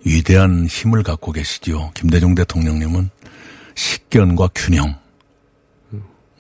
위대한 0.05 0.67
힘을 0.67 1.05
갖고 1.05 1.31
계시죠. 1.31 1.93
김대중 1.95 2.35
대통령님은 2.35 3.11
식견과 3.77 4.49
균형. 4.57 4.97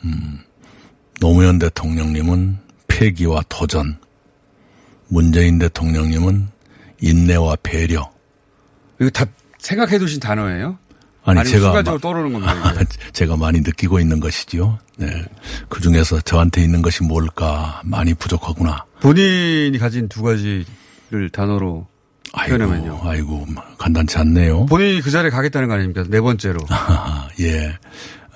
음, 0.04 0.40
노무현 1.20 1.58
대통령님은 1.60 2.58
폐기와 2.88 3.42
도전. 3.48 3.98
문재인 5.08 5.58
대통령님은 5.60 6.48
인내와 7.00 7.56
배려. 7.62 8.10
이거 9.00 9.08
다 9.10 9.24
생각해 9.58 9.96
두신 9.98 10.18
단어예요? 10.18 10.76
아니, 11.24 11.44
제가 11.44 11.66
순간적으로 11.66 11.94
마- 11.94 12.00
떠오르는 12.00 12.32
겁니다. 12.32 12.72
이게? 12.82 12.84
제가 13.12 13.36
많이 13.36 13.60
느끼고 13.60 14.00
있는 14.00 14.18
것이지요. 14.18 14.78
네. 14.96 15.24
그 15.68 15.80
중에서 15.80 16.20
저한테 16.22 16.62
있는 16.62 16.82
것이 16.82 17.04
뭘까 17.04 17.80
많이 17.84 18.14
부족하구나. 18.14 18.84
본인이 19.00 19.78
가진 19.78 20.08
두 20.08 20.22
가지를 20.22 21.30
단어로 21.32 21.86
아이고, 22.36 23.00
아이고, 23.02 23.46
간단치 23.78 24.18
않네요. 24.18 24.66
본인이 24.66 25.00
그 25.00 25.10
자리에 25.10 25.30
가겠다는 25.30 25.68
거 25.68 25.74
아닙니까? 25.74 26.04
네 26.06 26.20
번째로. 26.20 26.60
아, 26.68 27.28
예. 27.40 27.76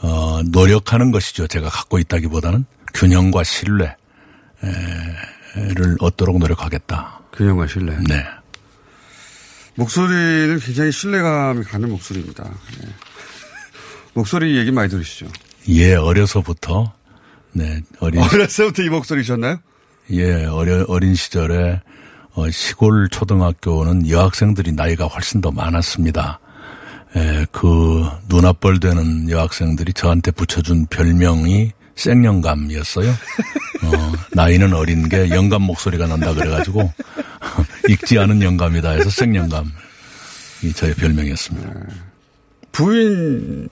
어, 0.03 0.41
노력하는 0.51 1.11
것이죠. 1.11 1.47
제가 1.47 1.69
갖고 1.69 1.99
있다기보다는 1.99 2.65
균형과 2.95 3.45
신뢰를 3.45 3.93
얻도록 6.01 6.39
노력하겠다. 6.39 7.21
균형과 7.35 7.67
신뢰. 7.67 7.97
네. 8.09 8.25
목소리는 9.75 10.59
굉장히 10.61 10.91
신뢰감이 10.91 11.65
가는 11.65 11.89
목소리입니다. 11.91 12.45
예. 12.83 12.89
목소리 14.15 14.57
얘기 14.57 14.71
많이 14.71 14.89
들으시죠? 14.89 15.27
예, 15.69 15.95
어려서부터, 15.95 16.93
네, 17.53 17.83
어린, 18.01 18.21
어렸을 18.33 18.73
때이 18.73 18.89
목소리셨나요? 18.89 19.59
예, 20.11 20.47
어려, 20.47 20.85
어린 20.89 21.15
시절에, 21.15 21.81
어, 22.35 22.49
시골 22.51 23.09
초등학교는 23.09 24.09
여학생들이 24.09 24.73
나이가 24.73 25.07
훨씬 25.07 25.41
더 25.41 25.51
많았습니다. 25.51 26.39
에, 27.17 27.45
그, 27.51 28.09
눈앞벌 28.29 28.79
되는 28.79 29.29
여학생들이 29.29 29.93
저한테 29.95 30.31
붙여준 30.31 30.87
별명이 30.87 31.73
생영감이었어요. 31.97 33.11
어, 33.11 34.13
나이는 34.33 34.73
어린 34.73 35.09
게 35.09 35.29
영감 35.31 35.63
목소리가 35.63 36.07
난다 36.07 36.33
그래가지고, 36.33 36.93
읽지 37.89 38.19
않은 38.19 38.43
영감이다 38.43 38.91
해서 38.91 39.11
생영감. 39.11 39.71
이 40.63 40.73
저의 40.73 40.95
별명이었습니다. 40.95 41.73
부인이, 42.71 43.69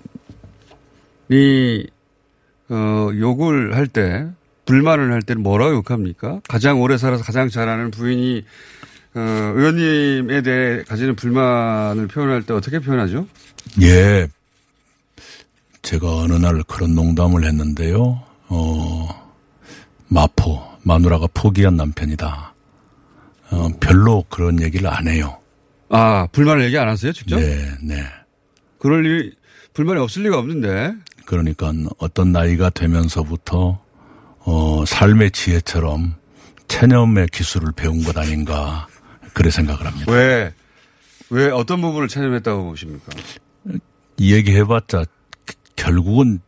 어, 2.70 3.10
욕을 3.14 3.76
할 3.76 3.86
때, 3.86 4.26
불만을 4.68 5.12
할 5.12 5.22
때는 5.22 5.42
뭐라고 5.42 5.72
욕합니까? 5.76 6.42
가장 6.46 6.82
오래 6.82 6.98
살아서 6.98 7.24
가장 7.24 7.48
잘 7.48 7.70
아는 7.70 7.90
부인이, 7.90 8.42
어, 9.14 9.20
의원님에 9.56 10.42
대해 10.42 10.82
가지는 10.82 11.16
불만을 11.16 12.06
표현할 12.08 12.42
때 12.42 12.52
어떻게 12.52 12.78
표현하죠? 12.78 13.26
예. 13.80 14.28
제가 15.80 16.18
어느 16.18 16.34
날 16.34 16.62
그런 16.64 16.94
농담을 16.94 17.44
했는데요. 17.44 18.22
어, 18.48 19.32
마포, 20.08 20.62
마누라가 20.82 21.26
포기한 21.32 21.76
남편이다. 21.76 22.54
어, 23.50 23.68
별로 23.80 24.22
그런 24.28 24.60
얘기를 24.60 24.86
안 24.86 25.08
해요. 25.08 25.38
아, 25.88 26.28
불만을 26.30 26.64
얘기 26.64 26.76
안 26.76 26.88
하세요, 26.88 27.10
직접? 27.12 27.40
네, 27.40 27.70
네. 27.82 28.04
그럴 28.78 29.06
일, 29.06 29.34
불만이 29.72 29.98
없을 29.98 30.24
리가 30.24 30.38
없는데. 30.38 30.92
그러니까 31.24 31.72
어떤 31.96 32.32
나이가 32.32 32.68
되면서부터, 32.68 33.87
어, 34.50 34.82
삶의 34.86 35.32
지혜처럼 35.32 36.14
체념의 36.68 37.28
기술을 37.28 37.72
배운 37.72 38.02
것 38.02 38.16
아닌가, 38.16 38.86
그래 39.34 39.50
생각을 39.50 39.86
합니다. 39.86 40.10
왜, 40.10 40.54
왜 41.28 41.50
어떤 41.50 41.82
부분을 41.82 42.08
체념했다고 42.08 42.64
보십니까? 42.64 43.12
이 44.16 44.32
얘기 44.32 44.56
해봤자 44.56 45.04
결국은 45.76 46.40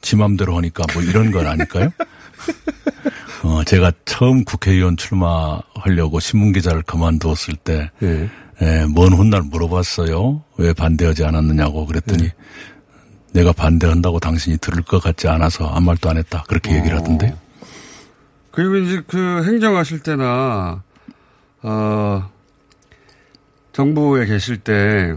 지 0.00 0.16
맘대로 0.16 0.56
하니까 0.56 0.84
뭐 0.94 1.02
이런 1.02 1.30
건 1.30 1.46
아닐까요? 1.46 1.90
어, 3.44 3.62
제가 3.64 3.92
처음 4.06 4.44
국회의원 4.44 4.96
출마하려고 4.96 6.20
신문기자를 6.20 6.82
그만두었을 6.82 7.56
때, 7.56 7.90
네. 7.98 8.30
에, 8.62 8.86
먼 8.86 9.12
훗날 9.12 9.42
물어봤어요. 9.42 10.42
왜 10.56 10.72
반대하지 10.72 11.24
않았느냐고 11.24 11.84
그랬더니, 11.84 12.30
내가 13.34 13.52
반대한다고 13.52 14.20
당신이 14.20 14.58
들을 14.58 14.82
것 14.82 15.02
같지 15.02 15.26
않아서 15.28 15.66
아무 15.66 15.86
말도 15.86 16.08
안 16.08 16.16
했다. 16.16 16.44
그렇게 16.48 16.76
얘기를 16.76 16.96
하던데요. 16.96 17.36
그리고 18.52 18.76
이제 18.76 19.02
그 19.08 19.42
행정하실 19.44 20.00
때나, 20.00 20.82
어, 21.62 22.30
정부에 23.72 24.26
계실 24.26 24.58
때, 24.58 25.16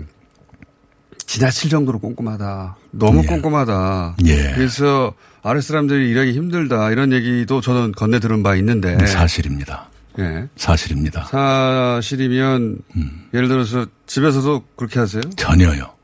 지나칠 1.27 1.69
정도로 1.69 1.99
꼼꼼하다. 1.99 2.77
너무 2.91 3.21
예. 3.21 3.27
꼼꼼하다. 3.27 4.15
예. 4.25 4.53
그래서 4.55 5.13
아랫 5.43 5.61
사람들이 5.61 6.09
일하기 6.09 6.31
힘들다. 6.33 6.89
이런 6.89 7.11
얘기도 7.11 7.61
저는 7.61 7.91
건네 7.91 8.17
들은 8.19 8.41
바 8.41 8.55
있는데. 8.55 8.97
사실입니다. 9.05 9.89
예. 10.17 10.47
사실입니다. 10.55 11.25
사실이면, 11.25 12.79
음. 12.95 13.29
예를 13.35 13.47
들어서 13.47 13.85
집에서도 14.07 14.63
그렇게 14.75 14.99
하세요? 14.99 15.21
전혀요. 15.35 15.96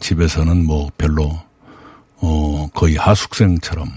집에서는 0.00 0.64
뭐 0.64 0.90
별로, 0.96 1.38
어, 2.16 2.68
거의 2.74 2.96
하숙생처럼 2.96 3.88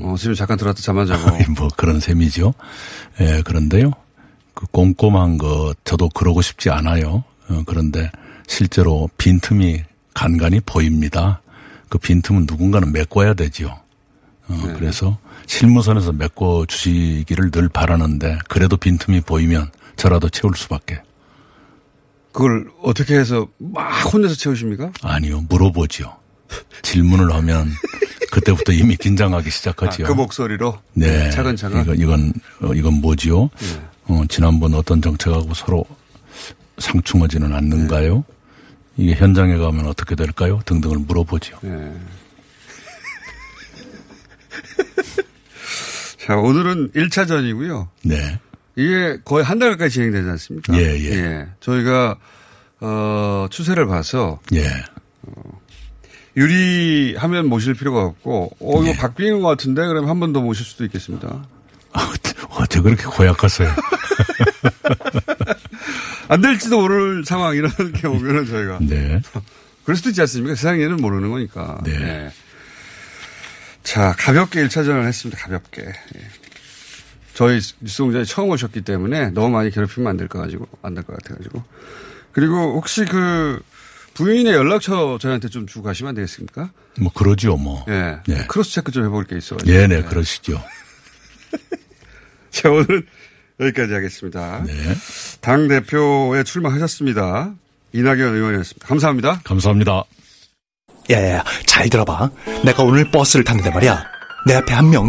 어, 0.00 0.14
지금 0.18 0.34
잠깐 0.34 0.56
들어왔다 0.56 0.80
잠안 0.82 1.06
자고. 1.06 1.30
뭐 1.56 1.68
그런 1.76 2.00
셈이죠. 2.00 2.54
예, 3.20 3.42
그런데요. 3.42 3.92
그 4.54 4.66
꼼꼼한 4.66 5.38
거 5.38 5.74
저도 5.84 6.08
그러고 6.10 6.42
싶지 6.42 6.70
않아요. 6.70 7.24
어, 7.48 7.62
그런데 7.66 8.10
실제로 8.46 9.08
빈틈이 9.18 9.82
간간히 10.14 10.60
보입니다. 10.60 11.40
그 11.88 11.98
빈틈은 11.98 12.46
누군가는 12.48 12.90
메꿔야 12.92 13.34
되지요. 13.34 13.68
어, 14.48 14.62
네. 14.66 14.72
그래서 14.74 15.18
실무선에서 15.46 16.12
메꿔 16.12 16.64
주시기를 16.66 17.50
늘 17.50 17.68
바라는데 17.68 18.38
그래도 18.48 18.76
빈틈이 18.76 19.20
보이면 19.22 19.70
저라도 19.96 20.28
채울 20.28 20.56
수밖에. 20.56 21.00
그걸 22.32 22.70
어떻게 22.82 23.14
해서 23.16 23.48
막 23.58 23.88
혼내서 24.12 24.34
채우십니까? 24.36 24.92
아니요, 25.02 25.44
물어보지요. 25.48 26.14
질문을 26.82 27.32
하면 27.34 27.68
그때부터 28.30 28.72
이미 28.72 28.96
긴장하기 28.96 29.50
시작하지요. 29.50 30.06
그 30.06 30.12
목소리로? 30.12 30.78
네. 30.94 31.30
차근차근? 31.30 31.82
이건, 31.82 31.96
이건, 31.98 32.32
어, 32.62 32.74
이건 32.74 32.94
뭐지요? 33.00 33.50
네. 33.58 33.82
어, 34.04 34.22
지난번 34.28 34.74
어떤 34.74 35.02
정책하고 35.02 35.54
서로 35.54 35.84
상충하지는 36.78 37.52
않는가요? 37.54 38.24
이게 38.96 39.14
현장에 39.14 39.56
가면 39.56 39.86
어떻게 39.86 40.14
될까요? 40.14 40.60
등등을 40.64 40.98
물어보지요. 40.98 41.58
네. 41.62 41.92
자, 46.24 46.36
오늘은 46.36 46.90
1차전이고요. 46.92 47.88
네. 48.04 48.38
이게 48.78 49.18
거의 49.24 49.44
한 49.44 49.58
달 49.58 49.70
가까이 49.70 49.90
진행되지 49.90 50.28
않습니까? 50.30 50.78
예, 50.78 50.82
예. 51.04 51.48
저희가, 51.58 52.16
어, 52.80 53.46
추세를 53.50 53.88
봐서 53.88 54.38
예. 54.54 54.70
유리하면 56.36 57.48
모실 57.48 57.74
필요가 57.74 58.04
없고, 58.04 58.56
어, 58.60 58.80
이거 58.82 58.90
예. 58.90 58.96
바뀌는 58.96 59.40
것 59.42 59.48
같은데? 59.48 59.84
그러면 59.84 60.08
한번 60.08 60.32
더 60.32 60.40
모실 60.40 60.64
수도 60.64 60.84
있겠습니다. 60.84 61.44
어째 62.50 62.80
그렇게 62.80 63.02
고약하세요? 63.04 63.68
안 66.28 66.40
될지도 66.40 66.80
모를 66.80 67.24
상황 67.24 67.56
이런 67.56 67.72
게 67.92 68.06
오면은 68.06 68.46
저희가. 68.46 68.78
네. 68.82 69.20
그럴 69.82 69.96
수도 69.96 70.10
있지 70.10 70.20
않습니까? 70.20 70.54
세상에는 70.54 70.98
모르는 70.98 71.30
거니까. 71.30 71.80
네. 71.84 72.30
자, 73.82 74.14
가볍게 74.16 74.62
1차전을 74.64 75.04
했습니다. 75.04 75.42
가볍게. 75.42 75.82
예. 75.82 76.20
저희 77.38 77.60
뉴스공장에 77.80 78.24
처음 78.24 78.50
오셨기 78.50 78.80
때문에 78.82 79.30
너무 79.30 79.50
많이 79.50 79.70
괴롭히면 79.70 80.10
안 80.10 80.16
될 80.16 80.26
것 80.26 80.40
가지고, 80.40 80.66
안 80.82 80.92
될 80.96 81.04
것 81.04 81.16
같아가지고. 81.16 81.62
그리고 82.32 82.74
혹시 82.74 83.04
그 83.04 83.62
부인의 84.14 84.52
연락처 84.54 85.18
저희한테 85.20 85.46
좀 85.48 85.64
주고 85.68 85.84
가시면 85.84 86.08
안 86.08 86.14
되겠습니까? 86.16 86.70
뭐 86.98 87.12
그러지요, 87.14 87.56
뭐. 87.56 87.84
예. 87.88 88.18
네. 88.26 88.44
크로스 88.48 88.72
체크 88.72 88.90
좀 88.90 89.04
해볼 89.04 89.22
게 89.26 89.36
있어요. 89.38 89.60
예, 89.66 89.86
네, 89.86 90.02
그러시죠. 90.02 90.60
자, 92.50 92.70
오늘은 92.70 93.06
여기까지 93.60 93.92
하겠습니다. 93.94 94.64
네. 94.66 94.72
당 95.40 95.68
대표에 95.68 96.42
출마하셨습니다. 96.42 97.54
이낙연 97.92 98.34
의원이었습니다. 98.34 98.84
감사합니다. 98.88 99.40
감사합니다. 99.44 100.02
야야야, 101.08 101.44
잘 101.66 101.88
들어봐. 101.88 102.30
내가 102.64 102.82
오늘 102.82 103.08
버스를 103.12 103.44
탔는데 103.44 103.70
말이야. 103.70 104.04
내 104.46 104.54
앞에 104.56 104.74
한 104.74 104.90
명, 104.90 105.08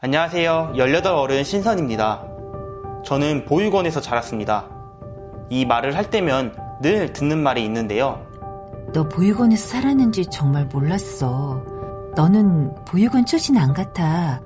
안녕하세요. 0.00 0.74
18 0.76 1.12
어른 1.12 1.42
신선입니다. 1.42 2.24
저는 3.04 3.44
보육원에서 3.46 4.00
자랐습니다. 4.00 4.68
이 5.50 5.64
말을 5.64 5.96
할 5.96 6.08
때면 6.08 6.54
늘 6.80 7.12
듣는 7.12 7.38
말이 7.38 7.64
있는데요. 7.64 8.24
너 8.92 9.08
보육원에서 9.08 9.66
살았는지 9.66 10.26
정말 10.26 10.66
몰랐어. 10.66 11.64
너는 12.14 12.76
보육원 12.84 13.26
출신 13.26 13.56
안 13.56 13.72
같아. 13.72 14.40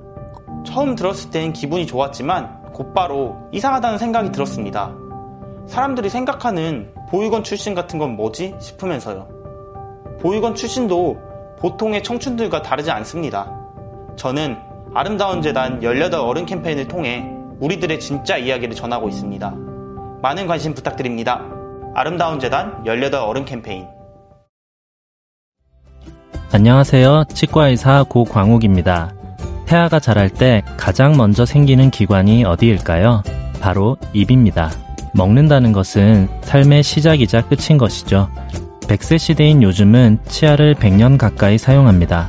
처음 0.64 0.94
들었을 0.94 1.30
땐 1.30 1.52
기분이 1.52 1.86
좋았지만 1.86 2.72
곧바로 2.72 3.36
이상하다는 3.52 3.98
생각이 3.98 4.32
들었습니다. 4.32 4.94
사람들이 5.66 6.08
생각하는 6.08 6.94
보육원 7.10 7.44
출신 7.44 7.74
같은 7.74 7.98
건 7.98 8.16
뭐지 8.16 8.56
싶으면서요. 8.58 9.28
보육원 10.18 10.54
출신도 10.54 11.58
보통의 11.58 12.02
청춘들과 12.02 12.62
다르지 12.62 12.90
않습니다. 12.90 13.54
저는 14.16 14.71
아름다운 14.94 15.40
재단 15.40 15.80
18 15.82 16.14
어른 16.14 16.44
캠페인을 16.44 16.86
통해 16.86 17.26
우리들의 17.60 17.98
진짜 17.98 18.36
이야기를 18.36 18.74
전하고 18.74 19.08
있습니다. 19.08 19.54
많은 20.20 20.46
관심 20.46 20.74
부탁드립니다. 20.74 21.42
아름다운 21.94 22.38
재단 22.38 22.82
18 22.84 23.14
어른 23.14 23.46
캠페인. 23.46 23.86
안녕하세요. 26.52 27.24
치과의사 27.32 28.04
고광욱입니다. 28.10 29.14
태아가 29.64 29.98
자랄 29.98 30.28
때 30.28 30.62
가장 30.76 31.16
먼저 31.16 31.46
생기는 31.46 31.90
기관이 31.90 32.44
어디일까요? 32.44 33.22
바로 33.62 33.96
입입니다. 34.12 34.70
먹는다는 35.14 35.72
것은 35.72 36.28
삶의 36.42 36.82
시작이자 36.82 37.46
끝인 37.48 37.78
것이죠. 37.78 38.28
100세 38.82 39.16
시대인 39.16 39.62
요즘은 39.62 40.18
치아를 40.28 40.74
100년 40.74 41.16
가까이 41.16 41.56
사용합니다. 41.56 42.28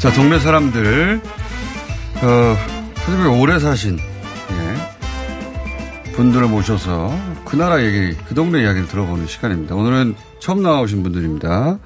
자, 0.00 0.10
동네 0.14 0.38
사람들, 0.38 1.20
어, 2.22 2.56
하지만 2.94 3.26
오래 3.38 3.58
사신, 3.58 3.98
예, 3.98 6.12
분들을 6.12 6.48
모셔서 6.48 7.14
그 7.44 7.56
나라 7.56 7.84
얘기, 7.84 8.16
그 8.26 8.34
동네 8.34 8.62
이야기를 8.62 8.88
들어보는 8.88 9.26
시간입니다. 9.26 9.74
오늘은 9.74 10.14
처음 10.38 10.62
나오신 10.62 11.02
분들입니다. 11.02 11.78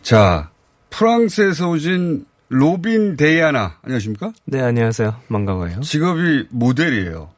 자, 0.00 0.48
프랑스에서 0.88 1.68
오신 1.68 2.24
로빈 2.48 3.18
데이아나, 3.18 3.74
안녕하십니까? 3.82 4.32
네, 4.46 4.62
안녕하세요. 4.62 5.16
반가워요. 5.28 5.82
직업이 5.82 6.46
모델이에요. 6.48 7.28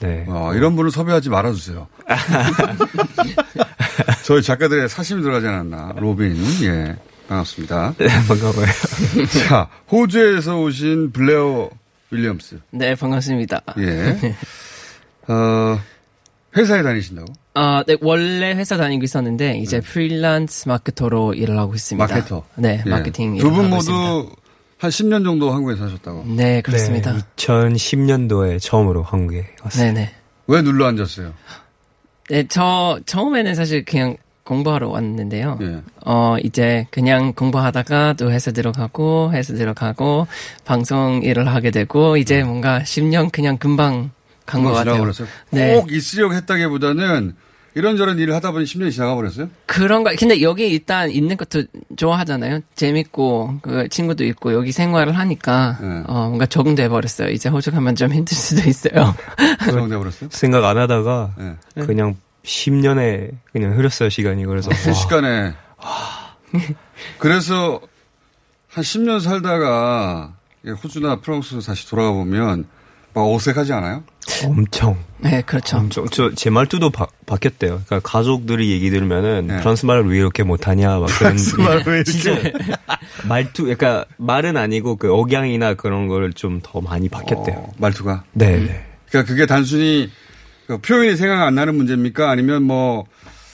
네. 0.00 0.24
어, 0.26 0.54
이런 0.54 0.74
분을 0.74 0.90
섭외하지 0.90 1.30
말아주세요. 1.30 1.86
저희 4.26 4.42
작가들의 4.42 4.88
사심이 4.88 5.22
들어가지 5.22 5.46
않았나. 5.46 5.94
로빈, 5.98 6.36
예. 6.64 6.96
반갑습니다. 7.28 7.94
네, 7.98 8.06
반가워요. 8.28 8.66
자, 9.48 9.68
호주에서 9.90 10.60
오신 10.60 11.12
블레어 11.12 11.70
윌리엄스. 12.10 12.60
네, 12.70 12.94
반갑습니다. 12.94 13.62
예. 13.78 14.34
어, 15.32 15.78
회사에 16.56 16.82
다니신다고? 16.82 17.32
아, 17.54 17.82
네, 17.86 17.96
원래 18.00 18.54
회사 18.54 18.76
다니고 18.76 19.04
있었는데, 19.04 19.58
이제 19.58 19.80
프리랜스 19.80 20.68
마케터로 20.68 21.34
일을 21.34 21.58
하고 21.58 21.74
있습니다. 21.74 22.06
마케터. 22.06 22.44
네, 22.56 22.82
예. 22.84 22.88
마케팅. 22.88 23.36
두분 23.38 23.64
일을 23.64 23.64
하고 23.64 23.76
모두 23.76 23.90
있습니다. 23.90 24.42
한 24.78 24.90
10년 24.90 25.24
정도 25.24 25.50
한국에 25.52 25.74
사셨다고? 25.76 26.24
네, 26.26 26.60
그렇습니다. 26.60 27.12
네, 27.12 27.18
2010년도에 27.36 28.60
처음으로 28.60 29.02
한국에 29.02 29.46
왔어요. 29.62 29.92
네네. 29.92 30.14
왜 30.48 30.62
눌러 30.62 30.86
앉았어요? 30.86 31.32
네, 32.28 32.46
저, 32.48 33.00
처음에는 33.06 33.54
사실 33.54 33.84
그냥 33.84 34.16
공부하러 34.46 34.88
왔는데요. 34.88 35.58
예. 35.60 35.82
어, 36.06 36.36
이제 36.42 36.86
그냥 36.92 37.32
공부하다가 37.34 38.14
또 38.14 38.30
회사 38.30 38.52
들어가고, 38.52 39.32
회사 39.32 39.52
들어가고, 39.52 40.28
방송 40.64 41.20
일을 41.24 41.48
하게 41.48 41.70
되고, 41.72 42.16
이제 42.16 42.42
뭔가 42.44 42.80
10년 42.80 43.30
그냥 43.32 43.58
금방 43.58 44.12
간 44.46 44.62
것 44.62 44.68
같아요. 44.70 44.84
지나가버렸어요? 44.84 45.28
네. 45.50 45.74
꼭 45.74 45.90
있으려고 45.92 46.32
했다기보다는 46.34 47.34
이런저런 47.74 48.18
일을 48.20 48.34
하다 48.36 48.52
보니 48.52 48.64
10년이 48.64 48.90
지나가 48.92 49.14
버렸어요? 49.16 49.50
그런가. 49.66 50.12
근데 50.16 50.40
여기 50.40 50.66
일단 50.68 51.10
있는 51.10 51.36
것도 51.36 51.64
좋아하잖아요. 51.96 52.60
재밌고, 52.76 53.58
그 53.60 53.88
친구도 53.88 54.24
있고, 54.26 54.54
여기 54.54 54.70
생활을 54.72 55.18
하니까, 55.18 55.76
네. 55.80 56.02
어, 56.06 56.28
뭔가 56.28 56.46
적응돼 56.46 56.88
버렸어요. 56.88 57.30
이제 57.30 57.48
호주 57.48 57.72
가면 57.72 57.96
좀 57.96 58.10
힘들 58.14 58.34
수도 58.36 58.66
있어요. 58.68 59.12
적응돼 59.66 59.96
버렸어요? 59.98 60.30
생각 60.32 60.64
안 60.64 60.78
하다가 60.78 61.34
네. 61.36 61.84
그냥 61.84 62.14
10년에 62.46 63.32
그냥 63.52 63.76
흐렸어요, 63.76 64.08
시간이. 64.08 64.44
그래서. 64.46 64.70
와. 64.70 64.76
순식간에. 64.76 65.52
그래서 67.18 67.80
한 68.68 68.84
10년 68.84 69.20
살다가 69.20 70.34
호주나 70.82 71.16
프랑스 71.20 71.58
다시 71.60 71.88
돌아가 71.88 72.12
보면 72.12 72.66
막 73.14 73.22
어색하지 73.22 73.72
않아요? 73.72 74.04
엄청. 74.44 74.98
네, 75.18 75.40
그렇죠. 75.42 75.78
엄청. 75.78 76.06
저, 76.10 76.32
제 76.34 76.50
말투도 76.50 76.90
바, 76.90 77.06
바뀌었대요. 77.24 77.82
그러니까 77.86 78.00
가족들이 78.00 78.70
얘기 78.72 78.90
들으면은 78.90 79.46
프랑스 79.60 79.86
말을 79.86 80.08
왜 80.10 80.18
이렇게 80.18 80.42
못하냐, 80.42 80.98
막 80.98 81.06
그런. 81.06 81.36
네. 81.36 81.42
프랑스 81.42 81.56
말을 81.56 81.82
왜 81.86 81.92
이렇게. 81.98 82.10
진짜 82.12 82.30
말투, 83.26 83.62
그러니까 83.62 84.04
말은 84.18 84.56
아니고 84.56 84.96
그 84.96 85.12
억양이나 85.12 85.74
그런 85.74 86.08
걸 86.08 86.30
좀 86.34 86.60
더 86.62 86.80
많이 86.80 87.08
바뀌었대요. 87.08 87.56
어, 87.56 87.72
말투가? 87.78 88.24
네, 88.32 88.58
네. 88.58 88.84
그러니까 89.08 89.32
그게 89.32 89.46
단순히 89.46 90.10
그 90.10 90.12
표현이 90.82 91.16
생각 91.16 91.46
안 91.46 91.54
나는 91.54 91.74
문제입니까? 91.76 92.30
아니면 92.30 92.62
뭐 92.62 93.04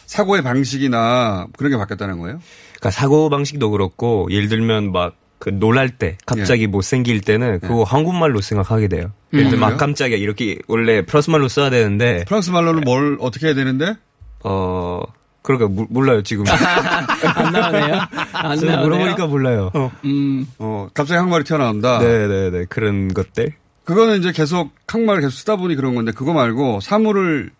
사고의 0.07 0.42
방식이나 0.42 1.46
그런 1.57 1.72
게 1.72 1.79
바뀌었다는 1.79 2.18
거예요? 2.18 2.40
그러니까 2.79 2.90
사고 2.90 3.29
방식도 3.31 3.70
그렇고 3.70 4.29
예를 4.31 4.48
들면 4.48 4.92
막 4.92 5.14
그 5.42 5.48
놀랄 5.51 5.88
때 5.88 6.18
갑자기 6.25 6.68
못생길 6.68 7.20
때는 7.20 7.59
그거 7.59 7.83
한국말로 7.83 8.40
생각하게 8.40 8.87
돼요. 8.87 9.11
예를 9.33 9.51
들면 9.51 9.53
예. 9.53 9.57
음. 9.57 9.59
막 9.73 9.77
깜짝이야 9.77 10.17
이렇게 10.17 10.56
원래 10.69 11.04
프랑스 11.04 11.31
말로 11.31 11.48
써야 11.48 11.69
되는데 11.69 12.25
프랑스 12.29 12.50
말로는 12.50 12.83
뭘 12.83 13.17
어떻게 13.19 13.46
해야 13.48 13.54
되는데? 13.56 13.96
어 14.44 15.02
그러니까 15.42 15.67
모- 15.69 15.88
몰라요 15.90 16.23
지금. 16.23 16.44
안 16.46 17.52
나오네요. 17.52 17.94
안 18.35 18.56
나오네요. 18.60 18.81
물어보니까 18.83 19.27
몰라요. 19.27 19.71
어. 19.75 19.90
음. 20.04 20.46
어, 20.60 20.87
갑자기 20.94 21.17
한국말이 21.17 21.42
튀어나온다. 21.42 21.98
네네네 21.98 22.67
그런 22.69 23.13
것들. 23.13 23.52
그거는 23.85 24.20
이제 24.20 24.33
계속 24.33 24.70
한국말을 24.87 25.22
계속 25.22 25.37
쓰다 25.37 25.56
보니 25.56 25.74
그런 25.74 25.94
건데 25.94 26.12
그거 26.12 26.33
말고 26.33 26.80
사물을 26.80 27.50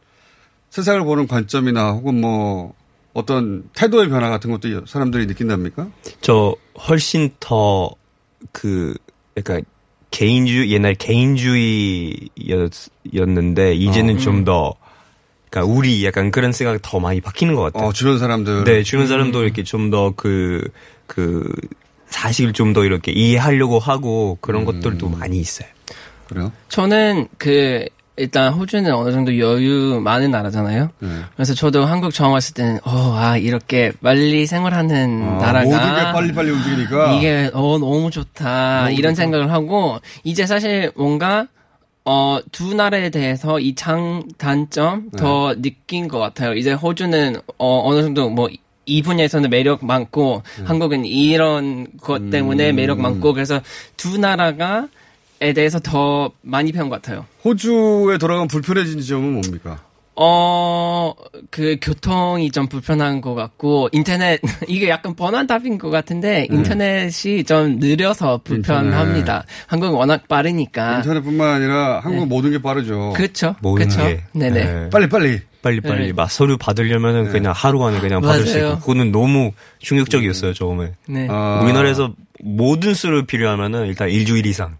세상을 0.70 1.02
보는 1.04 1.26
관점이나 1.26 1.90
혹은 1.92 2.20
뭐 2.20 2.74
어떤 3.12 3.64
태도의 3.74 4.08
변화 4.08 4.30
같은 4.30 4.50
것도 4.50 4.86
사람들이 4.86 5.26
느낀답니까? 5.26 5.88
저 6.20 6.54
훨씬 6.88 7.30
더그 7.40 8.94
약간 9.36 9.62
개인주의 10.10 10.70
옛날 10.72 10.94
개인주의였는데 10.94 13.74
이제는 13.74 14.16
어. 14.16 14.18
좀더 14.18 14.74
그러니까 15.50 15.74
우리 15.74 16.04
약간 16.06 16.30
그런 16.30 16.52
생각이 16.52 16.78
더 16.82 16.98
많이 17.00 17.20
바뀌는 17.20 17.54
것 17.54 17.62
같아요. 17.62 17.88
어, 17.88 17.92
주변 17.92 18.18
사람들. 18.18 18.64
네, 18.64 18.82
주변 18.82 19.04
음. 19.04 19.08
사람도 19.08 19.42
이렇게 19.42 19.62
좀 19.64 19.90
더 19.90 20.12
그 20.16 20.70
그 21.06 21.52
사실 22.06 22.52
좀 22.52 22.72
더 22.72 22.84
이렇게 22.84 23.12
이해하려고 23.12 23.78
하고 23.78 24.38
그런 24.40 24.64
것들도 24.64 25.08
많이 25.10 25.38
있어요. 25.38 25.68
그래요? 26.32 26.52
저는 26.68 27.28
그 27.38 27.84
일단 28.16 28.52
호주는 28.52 28.92
어느 28.92 29.10
정도 29.10 29.38
여유 29.38 30.00
많은 30.04 30.30
나라잖아요. 30.30 30.90
네. 30.98 31.08
그래서 31.34 31.54
저도 31.54 31.84
한국 31.86 32.12
처음 32.12 32.32
왔을 32.32 32.54
때는 32.54 32.78
어, 32.84 33.14
아 33.16 33.36
이렇게 33.38 33.90
빨리 34.02 34.46
생활하는 34.46 35.22
아, 35.22 35.38
나라가 35.38 35.64
모든 35.64 35.78
게 35.96 36.02
빨리 36.12 36.32
빨리 36.32 36.50
움직이니까. 36.50 37.14
이게 37.14 37.50
어 37.54 37.78
너무 37.78 38.10
좋다 38.10 38.82
너무 38.84 38.92
이런 38.92 39.14
좋다. 39.14 39.22
생각을 39.22 39.50
하고 39.50 39.98
이제 40.24 40.46
사실 40.46 40.92
뭔가 40.94 41.46
어 42.04 42.40
두 42.52 42.74
나라에 42.74 43.10
대해서 43.10 43.58
이 43.60 43.74
장 43.74 44.24
단점 44.36 45.10
네. 45.12 45.18
더 45.18 45.54
느낀 45.60 46.06
것 46.08 46.18
같아요. 46.18 46.52
이제 46.54 46.72
호주는 46.72 47.36
어 47.58 47.82
어느 47.88 48.02
정도 48.02 48.28
뭐 48.28 48.48
이 48.84 49.00
분야에서는 49.00 49.48
매력 49.48 49.84
많고 49.84 50.42
네. 50.58 50.64
한국은 50.64 51.04
이런 51.04 51.86
것 52.00 52.30
때문에 52.30 52.70
음. 52.70 52.76
매력 52.76 52.98
많고 53.00 53.32
그래서 53.32 53.60
두 53.96 54.18
나라가 54.18 54.88
에 55.43 55.53
대해서 55.53 55.80
더 55.80 56.30
많이 56.40 56.70
배운 56.70 56.88
것 56.88 57.03
같아요. 57.03 57.26
호주에 57.45 58.16
돌아가면 58.18 58.47
불편해진 58.47 59.01
점은 59.01 59.32
뭡니까? 59.32 59.80
어, 60.14 61.14
그 61.51 61.78
교통이 61.80 62.51
좀 62.53 62.68
불편한 62.68 63.20
것 63.20 63.34
같고, 63.34 63.88
인터넷, 63.93 64.40
이게 64.68 64.88
약간 64.88 65.14
뻔한 65.16 65.49
답인 65.49 65.78
것 65.78 65.90
같은데, 65.90 66.47
네. 66.49 66.55
인터넷이 66.55 67.43
좀 67.43 67.78
느려서 67.80 68.40
불편합니다. 68.45 69.45
한국은 69.66 69.95
워낙 69.97 70.28
빠르니까. 70.28 70.99
인터넷뿐만 70.99 71.49
아니라 71.57 72.01
한국 72.01 72.28
모든 72.28 72.53
게 72.53 72.61
빠르죠. 72.62 73.14
그쵸. 73.16 73.57
모든 73.62 73.88
그쵸. 73.88 74.07
게. 74.07 74.22
네네. 74.32 74.64
네. 74.64 74.90
빨리 74.90 75.09
빨리. 75.09 75.40
빨리 75.62 75.80
빨리 75.80 76.07
네. 76.09 76.12
막 76.12 76.30
서류 76.30 76.59
받으려면은 76.59 77.30
그냥 77.30 77.53
하루 77.57 77.84
안에 77.84 78.01
그냥 78.01 78.20
받을 78.20 78.47
수 78.47 78.59
맞아요. 78.59 78.68
있고 78.72 78.80
그거는 78.80 79.12
너무 79.12 79.53
충격적이었어요 79.78 80.55
처음에. 80.55 80.93
네. 81.07 81.28
아. 81.30 81.61
우리나라에서 81.62 82.12
모든 82.43 82.95
서류 82.95 83.24
필요하면은 83.26 83.86
일단 83.86 84.11
일주일 84.11 84.45
이상. 84.47 84.76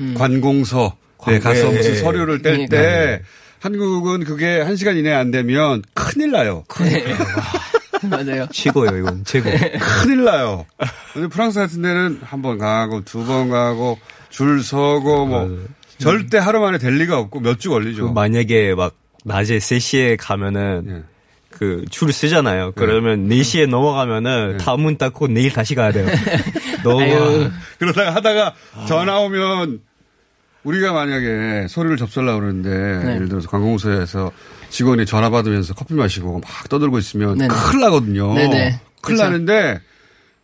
음. 0.00 0.14
관공서 0.16 0.96
네, 1.26 1.38
가서 1.38 1.72
예, 1.72 1.76
무슨 1.76 1.90
예. 1.92 1.94
서류를 1.96 2.42
뗄때 2.42 2.66
네. 2.68 3.22
한국은 3.60 4.24
그게 4.24 4.60
한 4.60 4.76
시간 4.76 4.96
이내 4.96 5.12
안 5.12 5.30
되면 5.30 5.82
큰일 5.94 6.30
나요. 6.30 6.64
맞아요. 8.08 8.46
최고예요 8.52 8.98
이건 8.98 9.24
최고. 9.24 9.50
큰일 9.80 10.24
나요. 10.24 10.66
근데 11.14 11.28
프랑스 11.28 11.58
같은 11.58 11.80
데는 11.82 12.20
한 12.22 12.42
번 12.42 12.58
가고 12.58 13.02
두 13.04 13.24
번 13.24 13.48
가고 13.48 13.98
줄 14.28 14.62
서고 14.62 15.26
뭐 15.26 15.66
절대 15.98 16.36
하루 16.38 16.60
만에 16.60 16.78
될 16.78 16.94
리가 16.98 17.18
없고 17.18 17.40
몇 17.40 17.58
주 17.58 17.70
걸리죠. 17.70 18.08
그 18.08 18.12
만약에 18.12 18.74
막 18.74 18.94
낮에 19.24 19.56
3시에 19.58 20.16
가면은 20.20 20.84
예. 20.88 21.15
그줄 21.58 22.12
쓰잖아요. 22.12 22.72
그러면 22.76 23.28
4시에 23.28 23.66
넘어가면은 23.68 24.58
다음 24.58 24.82
문 24.82 24.98
닫고 24.98 25.28
내일 25.28 25.52
다시 25.52 25.74
가야 25.74 25.92
돼요. 25.92 26.06
너무. 26.84 27.50
그러다가 27.78 28.14
하다가 28.14 28.54
전화 28.86 29.18
오면 29.20 29.80
우리가 30.64 30.92
만약에 30.92 31.66
소리를 31.68 31.96
접수하려고 31.96 32.40
그러는데 32.40 32.70
네. 33.06 33.14
예를 33.14 33.28
들어서 33.28 33.48
관공서에서 33.48 34.32
직원이 34.68 35.06
전화 35.06 35.30
받으면서 35.30 35.74
커피 35.74 35.94
마시고 35.94 36.40
막 36.40 36.68
떠들고 36.68 36.98
있으면 36.98 37.38
네네. 37.38 37.48
큰일 37.48 37.80
나거든요. 37.80 38.34
네네. 38.34 38.80
큰일 39.00 39.16
그쵸. 39.16 39.22
나는데 39.22 39.80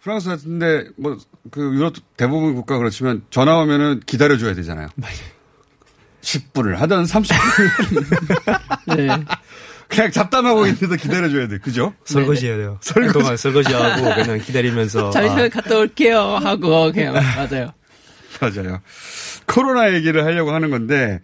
프랑스 0.03 0.29
같은데 0.29 0.87
뭐 0.97 1.17
그 1.51 1.75
유럽 1.75 1.95
대부분 2.17 2.55
국가 2.55 2.79
그렇지만 2.79 3.23
전화 3.31 3.59
오면은 3.59 4.01
기다려줘야 4.07 4.55
되잖아요. 4.55 4.89
10분을 6.21 6.77
하든 6.77 7.05
30분. 7.05 7.35
네. 8.97 9.09
그냥 9.93 10.11
잡담하고 10.11 10.67
있는데 10.69 10.97
기다려줘야 10.97 11.49
돼. 11.49 11.59
그죠? 11.59 11.95
설거지 12.05 12.47
해야 12.47 12.57
돼요. 12.57 12.79
설거지. 12.81 13.13
동안 13.13 13.37
설거지하고 13.37 14.03
그냥 14.15 14.39
기다리면서 14.39 15.11
잠시만 15.13 15.45
아, 15.45 15.49
갔다 15.51 15.77
올게요. 15.77 16.19
하고, 16.19 16.91
그냥, 16.93 17.13
맞아요. 17.13 17.73
맞아요. 18.41 18.81
코로나 19.47 19.93
얘기를 19.93 20.25
하려고 20.25 20.53
하는 20.53 20.71
건데, 20.71 21.21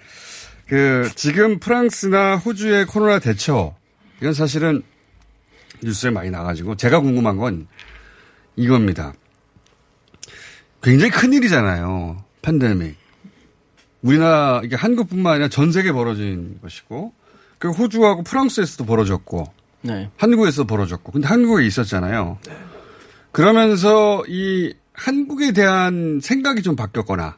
그, 0.67 1.11
지금 1.15 1.59
프랑스나 1.59 2.37
호주의 2.37 2.85
코로나 2.85 3.19
대처, 3.19 3.75
이건 4.21 4.35
사실은 4.35 4.83
뉴스에 5.83 6.11
많이 6.11 6.29
나가지고, 6.31 6.77
제가 6.77 7.01
궁금한 7.01 7.39
건 7.39 7.67
이겁니다. 8.57 9.15
굉장히 10.83 11.11
큰 11.11 11.33
일이잖아요. 11.33 12.23
팬데믹. 12.43 12.97
우리나라, 14.03 14.61
이게 14.63 14.77
한국뿐만 14.77 15.33
아니라 15.33 15.49
전 15.49 15.73
세계에 15.73 15.93
벌어진 15.93 16.59
것이고, 16.61 17.15
그 17.59 17.71
호주하고 17.71 18.23
프랑스에서도 18.23 18.85
벌어졌고, 18.85 19.53
네. 19.83 20.11
한국에서 20.17 20.65
벌어졌고, 20.65 21.13
근데 21.13 21.29
한국에 21.29 21.67
있었잖아요. 21.67 22.39
그러면서 23.33 24.25
이 24.29 24.73
한국에 24.93 25.53
대한 25.53 26.21
생각이 26.23 26.63
좀 26.63 26.77
바뀌었거나, 26.77 27.37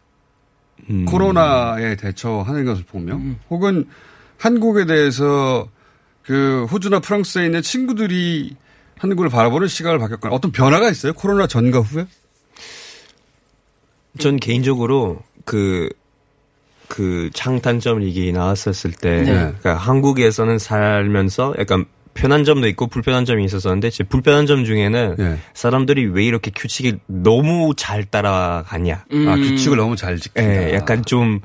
음. 0.88 1.04
코로나에 1.04 1.96
대처하는 1.96 2.64
것을 2.64 2.84
보면, 2.84 3.38
혹은 3.50 3.86
한국에 4.38 4.86
대해서 4.86 5.68
그 6.22 6.66
호주나 6.70 7.00
프랑스에 7.00 7.46
있는 7.46 7.62
친구들이 7.62 8.56
한국을 8.98 9.28
바라보는 9.28 9.68
시각을 9.68 9.98
바뀌었거나, 9.98 10.34
어떤 10.34 10.52
변화가 10.52 10.90
있어요? 10.90 11.12
코로나 11.12 11.46
전과 11.46 11.80
후에? 11.80 12.06
전 14.18 14.36
개인적으로 14.36 15.22
그, 15.44 15.88
그 16.90 17.30
장단점 17.32 18.02
얘기 18.02 18.32
나왔었을 18.32 18.90
때, 18.90 19.22
네. 19.22 19.32
그러니까 19.32 19.76
한국에서는 19.76 20.58
살면서 20.58 21.54
약간 21.58 21.86
편한 22.12 22.42
점도 22.44 22.66
있고 22.66 22.88
불편한 22.88 23.24
점이 23.24 23.44
있었었는데, 23.44 23.90
제 23.90 24.02
불편한 24.02 24.44
점 24.46 24.64
중에는 24.64 25.14
네. 25.16 25.38
사람들이 25.54 26.06
왜 26.06 26.24
이렇게 26.24 26.50
규칙을 26.50 26.98
너무 27.06 27.74
잘 27.76 28.04
따라가냐. 28.04 29.04
아, 29.08 29.36
규칙을 29.36 29.76
너무 29.76 29.94
잘 29.94 30.18
지킨다. 30.18 30.50
예, 30.50 30.74
약간 30.74 31.04
좀 31.04 31.40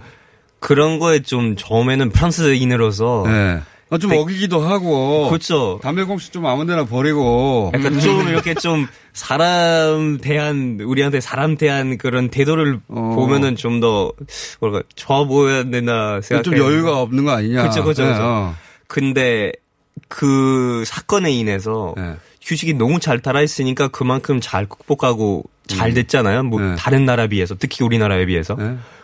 그런 0.60 0.98
거에 0.98 1.20
좀 1.22 1.56
처음에는 1.56 2.10
프랑스인으로서 2.10 3.24
네. 3.28 3.62
아, 3.96 3.98
좀 3.98 4.12
어기기도 4.14 4.62
하고. 4.62 5.28
그렇죠. 5.30 5.80
담배 5.82 6.04
공식 6.04 6.32
좀 6.32 6.46
아무 6.46 6.66
데나 6.66 6.86
버리고. 6.86 7.72
약간 7.74 8.00
좀 8.00 8.28
이렇게 8.28 8.54
좀 8.54 8.88
사람 9.14 10.18
대한 10.22 10.80
우리한테 10.82 11.22
사람 11.22 11.58
대한 11.58 11.98
그런 11.98 12.30
태도를 12.30 12.80
보면은 12.88 13.56
좀 13.56 13.80
더 13.80 14.12
뭐랄까 14.62 14.88
좋아 14.96 15.26
보여야 15.26 15.64
되나 15.70 16.22
생각. 16.22 16.44
좀 16.44 16.58
여유가 16.58 17.02
없는 17.02 17.26
거 17.26 17.32
아니냐. 17.32 17.62
그렇죠, 17.64 17.84
그렇죠. 17.84 18.04
네, 18.04 18.08
그렇죠. 18.10 18.24
어. 18.24 18.56
근데 18.88 19.52
그 20.08 20.84
사건에 20.86 21.32
인해서 21.32 21.94
네. 21.98 22.16
휴식이 22.42 22.76
너무 22.76 23.00
잘 23.00 23.20
따라 23.20 23.42
있으니까 23.42 23.88
그만큼 23.88 24.40
잘 24.42 24.66
극복하고 24.68 25.44
잘 25.68 25.90
음. 25.90 25.94
됐잖아요. 25.94 26.44
뭐 26.44 26.62
네. 26.62 26.76
다른 26.76 27.06
나라 27.06 27.28
비해서 27.28 27.56
특히 27.58 27.84
우리나라에 27.84 28.26
비해서. 28.26 28.58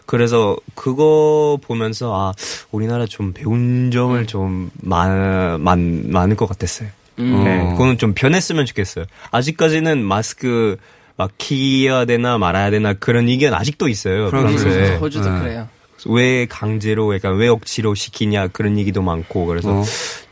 그래서 0.06 0.58
그거 0.76 1.58
보면서 1.62 2.14
아 2.14 2.34
우리나라 2.72 3.06
좀 3.06 3.34
배운 3.34 3.92
점을 3.92 4.26
좀 4.28 4.70
많, 4.82 5.62
많, 5.62 6.12
많을 6.12 6.36
것 6.36 6.48
같았어요. 6.48 6.90
음. 7.20 7.44
네, 7.44 7.62
어. 7.62 7.72
그거는 7.72 7.98
좀 7.98 8.14
변했으면 8.14 8.66
좋겠어요. 8.66 9.06
아직까지는 9.32 10.04
마스크 10.04 10.78
막 11.16 11.32
키야 11.38 12.06
되나 12.06 12.38
말아야 12.38 12.72
되나 12.72 12.94
그런 12.94 13.30
의견 13.30 13.54
아직도 13.54 13.88
있어요. 13.88 14.30
프랑스에. 14.30 14.96
호주도 14.98 15.30
그래요. 15.40 15.68
왜 16.08 16.48
강제로, 16.48 17.14
약간 17.14 17.36
왜 17.38 17.48
억지로 17.48 17.94
시키냐 17.94 18.48
그런 18.48 18.78
얘기도 18.78 19.02
많고 19.02 19.46
그래서 19.46 19.82
어. 19.82 19.84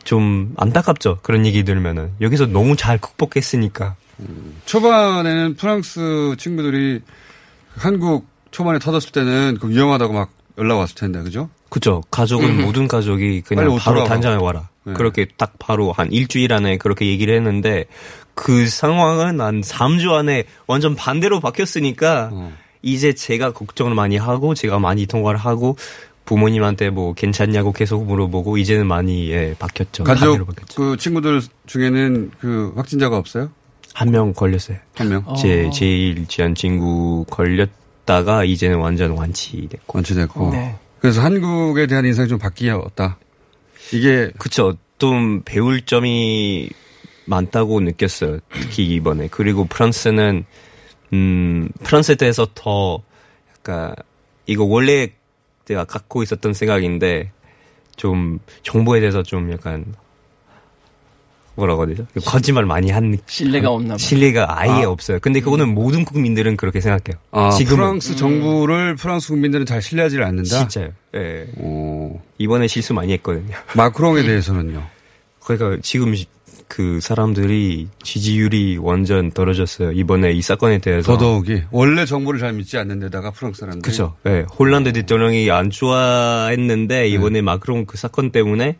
좀 0.02 0.52
안타깝죠. 0.56 1.20
그런 1.22 1.46
얘기 1.46 1.62
들으면은 1.62 2.10
여기서 2.20 2.46
너무 2.46 2.76
잘 2.76 2.98
극복했으니까. 2.98 3.94
초반에는 4.66 5.54
프랑스 5.54 6.34
친구들이 6.38 7.00
한국 7.76 8.26
초반에 8.50 8.78
터졌을 8.78 9.12
때는 9.12 9.58
그 9.60 9.68
위험하다고 9.68 10.12
막 10.12 10.30
연락 10.58 10.78
왔을 10.78 10.94
텐데, 10.94 11.22
그죠? 11.22 11.48
그죠. 11.68 12.02
가족은 12.10 12.48
음. 12.48 12.64
모든 12.64 12.88
가족이 12.88 13.42
그냥 13.42 13.68
옷 13.68 13.78
바로. 13.78 14.04
단장에 14.04 14.36
와라. 14.42 14.68
네. 14.84 14.92
그렇게 14.94 15.26
딱 15.36 15.54
바로 15.58 15.92
한 15.92 16.10
일주일 16.10 16.52
안에 16.52 16.78
그렇게 16.78 17.06
얘기를 17.06 17.34
했는데 17.34 17.84
그 18.34 18.66
상황은 18.66 19.40
한 19.40 19.60
3주 19.60 20.12
안에 20.12 20.44
완전 20.66 20.96
반대로 20.96 21.38
바뀌었으니까 21.40 22.30
어. 22.32 22.52
이제 22.82 23.12
제가 23.12 23.52
걱정을 23.52 23.94
많이 23.94 24.16
하고 24.16 24.54
제가 24.54 24.78
많이 24.78 25.06
통화를 25.06 25.38
하고 25.38 25.76
부모님한테 26.24 26.90
뭐 26.90 27.12
괜찮냐고 27.12 27.72
계속 27.72 28.06
물어보고 28.06 28.56
이제는 28.56 28.86
많이 28.86 29.30
예, 29.30 29.54
바뀌었죠. 29.58 30.04
가족 30.04 30.46
그 30.74 30.96
친구들 30.96 31.42
중에는 31.66 32.30
그 32.40 32.72
확진자가 32.76 33.16
없어요? 33.18 33.50
한 33.94 34.10
명 34.10 34.32
걸렸어요. 34.32 34.78
한 34.96 35.08
명? 35.08 35.24
제 35.36 35.66
어. 35.66 35.70
제일 35.70 36.26
친한 36.26 36.54
친구 36.54 37.24
걸렸다가 37.30 38.44
이제는 38.44 38.78
완전 38.78 39.10
완치됐고. 39.12 39.98
완치됐고. 39.98 40.50
네. 40.52 40.76
그래서 41.00 41.20
한국에 41.22 41.86
대한 41.86 42.04
인상이 42.04 42.28
좀 42.28 42.38
바뀌었다. 42.38 43.18
이게 43.92 44.30
그쵸. 44.38 44.76
좀 44.98 45.42
배울 45.44 45.80
점이 45.82 46.68
많다고 47.24 47.80
느꼈어요. 47.80 48.38
특히 48.52 48.86
이번에. 48.86 49.28
그리고 49.30 49.64
프랑스는 49.64 50.44
음 51.12 51.68
프랑스에 51.82 52.14
대해서 52.16 52.46
더 52.54 53.02
약간 53.56 53.94
이거 54.46 54.64
원래 54.64 55.08
제가 55.64 55.84
갖고 55.84 56.22
있었던 56.22 56.52
생각인데 56.52 57.32
좀 57.96 58.38
정보에 58.62 59.00
대해서 59.00 59.22
좀 59.22 59.50
약간 59.52 59.86
되죠? 61.86 62.06
거짓말 62.24 62.66
많이 62.66 62.90
한 62.90 63.10
느낌. 63.10 63.24
신뢰가 63.26 63.70
없나 63.70 63.88
봐요. 63.90 63.98
신뢰가 63.98 64.60
아예 64.60 64.84
아. 64.84 64.88
없어요. 64.88 65.18
근데 65.20 65.40
그거는 65.40 65.74
모든 65.74 66.04
국민들은 66.04 66.56
그렇게 66.56 66.80
생각해요. 66.80 67.20
아, 67.30 67.50
지금은. 67.50 67.76
프랑스 67.76 68.16
정부를 68.16 68.96
프랑스 68.96 69.28
국민들은 69.28 69.66
잘 69.66 69.82
신뢰하지 69.82 70.18
않는다. 70.18 70.68
진짜요. 70.68 70.90
예. 71.16 71.46
이번에 72.38 72.66
실수 72.66 72.94
많이 72.94 73.12
했거든요. 73.14 73.54
마크롱에 73.76 74.22
대해서는요. 74.22 74.82
그러니까 75.44 75.80
지금 75.82 76.14
그 76.68 77.00
사람들이 77.00 77.88
지지율이 78.04 78.78
완전 78.80 79.32
떨어졌어요. 79.32 79.90
이번에 79.90 80.30
이 80.32 80.40
사건에 80.40 80.78
대해서. 80.78 81.12
더더욱이 81.12 81.64
원래 81.72 82.04
정부를 82.04 82.38
잘 82.38 82.52
믿지 82.52 82.78
않는 82.78 83.00
데다가 83.00 83.32
프랑스 83.32 83.60
사람들이 83.60 83.82
그렇죠. 83.82 84.14
네, 84.22 84.44
홀란드 84.56 84.92
대통령이 84.92 85.50
안 85.50 85.70
좋아했는데 85.70 87.08
이번에 87.08 87.40
마크롱 87.42 87.86
그 87.86 87.96
사건 87.96 88.30
때문에 88.30 88.76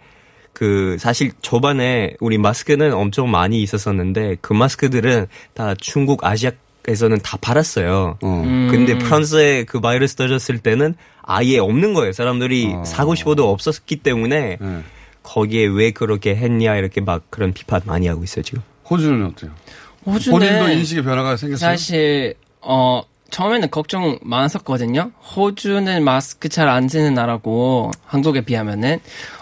그 0.53 0.97
사실 0.99 1.33
초반에 1.43 2.15
우리 2.21 2.39
마스크는 2.39 2.93
엄청 2.93 3.31
많이 3.31 3.63
있었었는데 3.63 4.37
그 4.41 4.53
마스크들은 4.53 5.27
다 5.55 5.75
중국 5.79 6.25
아시아 6.25 6.51
에서는 6.89 7.19
다 7.19 7.37
팔았어요. 7.39 8.19
음. 8.25 8.69
근데 8.71 8.97
프랑스에 8.97 9.65
그 9.65 9.81
바이러스 9.81 10.15
터졌을 10.17 10.59
때는 10.61 10.95
아예 11.21 11.59
없는 11.59 11.93
거예요. 11.93 12.13
사람들이 12.13 12.75
사고 12.87 13.15
싶어도 13.15 13.51
없었기 13.51 13.97
때문에 13.97 14.57
거기에 15.23 15.67
왜 15.67 15.91
그렇게 15.91 16.35
했냐 16.35 16.77
이렇게 16.77 17.03
막 17.03 17.23
그런 17.29 17.53
비판 17.53 17.83
많이 17.85 18.07
하고 18.09 18.25
있어요 18.25 18.43
지금. 18.43 18.63
호주는 18.89 19.27
어때요? 19.27 19.51
호주는 20.07 20.39
본인도 20.39 20.69
인식의 20.71 21.05
변화가 21.05 21.37
생겼어요? 21.37 21.71
사실 21.71 22.35
어 22.63 23.03
처음에는 23.31 23.71
걱정 23.71 24.19
많았었거든요. 24.23 25.13
호주는 25.37 26.03
마스크 26.03 26.49
잘 26.49 26.67
안 26.69 26.89
쓰는 26.89 27.13
나라고 27.13 27.91
한국에 28.07 28.41
비하면은 28.41 29.01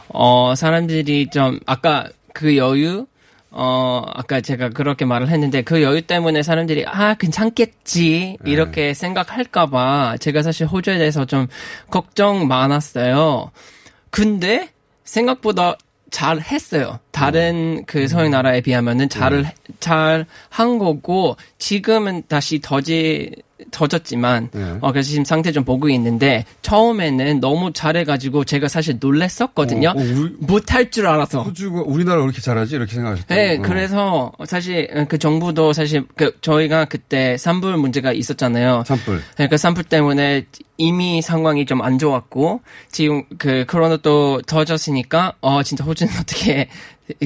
어 0.08 0.54
사람들이 0.54 1.28
좀 1.30 1.60
아까 1.66 2.08
그 2.32 2.56
여유 2.56 3.06
어 3.50 4.02
아까 4.14 4.40
제가 4.40 4.70
그렇게 4.70 5.04
말을 5.04 5.28
했는데 5.28 5.62
그 5.62 5.82
여유 5.82 6.02
때문에 6.02 6.42
사람들이 6.42 6.84
아 6.86 7.14
괜찮겠지 7.14 8.38
이렇게 8.44 8.94
생각할까봐 8.94 10.18
제가 10.18 10.42
사실 10.42 10.66
호주에 10.66 10.98
대해서 10.98 11.24
좀 11.24 11.46
걱정 11.90 12.46
많았어요. 12.46 13.50
근데 14.10 14.70
생각보다 15.04 15.76
잘 16.10 16.40
했어요. 16.40 16.98
다른 17.10 17.84
그 17.86 18.08
서양 18.08 18.30
나라에 18.30 18.60
비하면은 18.60 19.08
잘을 19.08 19.46
잘한 19.80 20.78
거고 20.78 21.36
지금은 21.58 22.22
다시 22.28 22.60
더지 22.60 23.30
더졌지만 23.70 24.50
어 24.80 24.92
그래서 24.92 25.08
지금 25.08 25.24
상태 25.24 25.50
좀 25.50 25.64
보고 25.64 25.88
있는데 25.88 26.44
처음에는 26.62 27.40
너무 27.40 27.72
잘해가지고 27.72 28.44
제가 28.44 28.68
사실 28.68 28.98
놀랬었거든요. 29.00 29.88
어, 29.88 29.92
어, 30.00 30.30
못할 30.40 30.90
줄 30.90 31.06
알아서. 31.06 31.42
호주가 31.42 31.82
우리나라 31.86 32.18
왜 32.20 32.24
이렇게 32.26 32.40
잘하지? 32.40 32.76
이렇게 32.76 32.94
생각하셨다. 32.94 33.34
네, 33.34 33.56
어. 33.58 33.62
그래서 33.62 34.32
사실 34.46 35.06
그 35.08 35.18
정부도 35.18 35.72
사실 35.72 36.04
그 36.16 36.36
저희가 36.40 36.84
그때 36.84 37.36
산불 37.36 37.76
문제가 37.78 38.12
있었잖아요. 38.12 38.84
산불. 38.86 39.22
네, 39.38 39.48
그 39.48 39.56
산불 39.56 39.84
때문에 39.84 40.46
이미 40.76 41.22
상황이 41.22 41.64
좀 41.66 41.78
안 41.78 41.98
좋았고 41.98 42.60
지금 42.90 43.22
그 43.38 43.64
코로나 43.68 43.96
또 43.96 44.42
터졌으니까 44.42 45.34
어 45.40 45.62
진짜 45.62 45.84
호주는 45.84 46.12
어떻게 46.20 46.68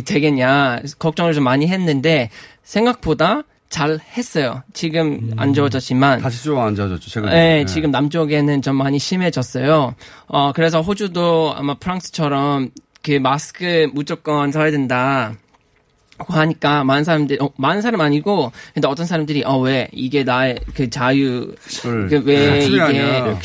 되겠냐 0.05 0.81
걱정을 0.99 1.35
좀 1.35 1.45
많이 1.45 1.67
했는데 1.69 2.31
생각보다 2.63 3.43
잘 3.73 3.99
했어요. 4.17 4.63
지금 4.75 5.33
안 5.39 5.55
좋아졌지만 5.55 6.21
다시 6.21 6.45
좀 6.45 6.59
안 6.59 6.77
좋아졌죠. 6.77 7.09
최근에. 7.09 7.33
네, 7.33 7.65
지금 7.65 7.91
남쪽에는 7.91 8.61
좀 8.61 8.77
많이 8.77 8.99
심해졌어요. 8.99 9.95
어, 10.29 10.53
그래서 10.53 10.83
호주도 10.83 11.55
아마 11.57 11.73
프랑스처럼 11.75 12.69
그 13.03 13.13
마스크 13.13 13.89
무조건 13.95 14.53
써야 14.53 14.71
된다. 14.71 15.33
고 16.19 16.35
하니까 16.35 16.85
많은 16.85 17.03
사람들이 17.03 17.39
어, 17.43 17.51
많은 17.57 17.81
사람 17.83 18.01
아니고 18.03 18.53
근데 18.75 18.87
어떤 18.87 19.07
사람들이 19.07 19.43
어 19.45 19.57
왜 19.61 19.89
이게 19.93 20.23
나의 20.23 20.61
그 20.75 20.89
자유 20.91 21.53
그왜 21.83 22.59
네, 22.61 22.65
이게. 22.67 22.77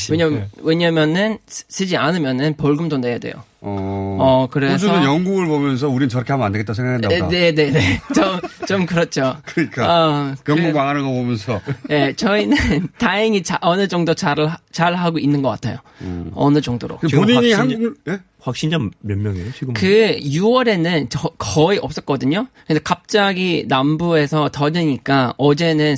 왜냐 0.09 0.28
네. 0.30 0.47
왜냐면은 0.61 1.38
쓰- 1.47 1.63
쓰지 1.69 1.95
않으면은 1.97 2.55
벌금도 2.57 2.97
내야 2.97 3.17
돼요. 3.17 3.34
어, 3.62 4.18
어, 4.20 4.47
그래서- 4.51 4.88
호주는 4.88 5.03
영국을 5.03 5.47
보면서 5.47 5.89
우린 5.89 6.10
저렇게 6.10 6.32
하면 6.34 6.45
안 6.45 6.51
되겠다 6.51 6.74
생각했나 6.74 7.08
보다. 7.08 7.28
네 7.30 7.51
네 7.51 7.72
네 7.72 7.99
좀 8.14 8.39
좀 8.68 8.86
그렇죠. 8.86 9.38
그러니까 9.45 9.86
어, 9.88 10.36
영국 10.49 10.74
망하는 10.74 11.01
거 11.03 11.10
보면서 11.10 11.60
네, 11.88 12.14
저희는 12.14 12.55
다행히 12.99 13.41
자, 13.41 13.58
어느 13.62 13.88
정도 13.88 14.14
잘, 14.14 14.36
잘 14.72 14.93
하고 14.95 15.18
있는 15.20 15.41
것 15.41 15.49
같아요. 15.49 15.78
음. 16.01 16.32
어느 16.36 16.60
정도로. 16.62 16.99
지금 17.08 17.24
확진자, 17.34 18.20
확진자 18.41 18.78
몇 18.99 19.18
명이에요 19.18 19.51
지금? 19.53 19.74
그 19.74 20.18
6월에는 20.22 21.08
저, 21.10 21.30
거의 21.38 21.80
없었거든요. 21.80 22.47
근데 22.68 22.80
갑자기 22.84 23.66
남부에서 23.68 24.49
더드니까 24.51 25.34
어제는 25.38 25.95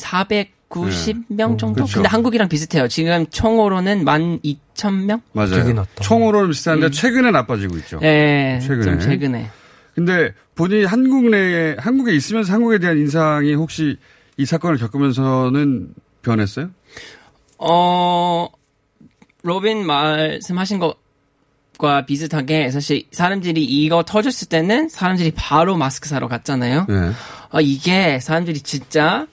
490명 0.69 1.57
정도? 1.57 1.73
그렇죠. 1.73 1.95
근데 1.95 2.09
한국이랑 2.09 2.47
비슷해요. 2.47 2.87
지금 2.87 3.25
총으로는 3.29 4.05
12,000명? 4.05 5.21
맞아요. 5.33 5.85
총으로는 6.01 6.49
비슷한데 6.51 6.91
최근에 6.91 7.31
나빠지고 7.31 7.77
있죠. 7.77 7.97
음. 7.97 8.01
네, 8.01 8.59
최근에. 8.61 8.83
좀 8.83 8.99
최근에. 8.99 9.49
근데 9.95 10.33
본인이 10.55 10.85
한국 10.85 11.29
내 11.29 11.75
한국에 11.77 12.13
있으면서 12.15 12.53
한국에 12.53 12.77
대한 12.79 12.97
인상이 12.97 13.53
혹시 13.53 13.97
이 14.37 14.45
사건을 14.45 14.77
겪으면서는 14.77 15.93
변했어요? 16.21 16.69
어, 17.57 18.47
로빈 19.43 19.85
말씀하신 19.85 20.79
것과 20.79 22.05
비슷하게 22.05 22.71
사실 22.71 23.03
사람들이 23.11 23.63
이거 23.63 24.03
터졌을 24.03 24.47
때는 24.47 24.87
사람들이 24.87 25.31
바로 25.35 25.75
마스크 25.75 26.07
사러 26.07 26.27
갔잖아요. 26.29 26.85
네. 26.87 27.11
어, 27.51 27.59
이게 27.59 28.19
사람들이 28.19 28.61
진짜 28.61 29.27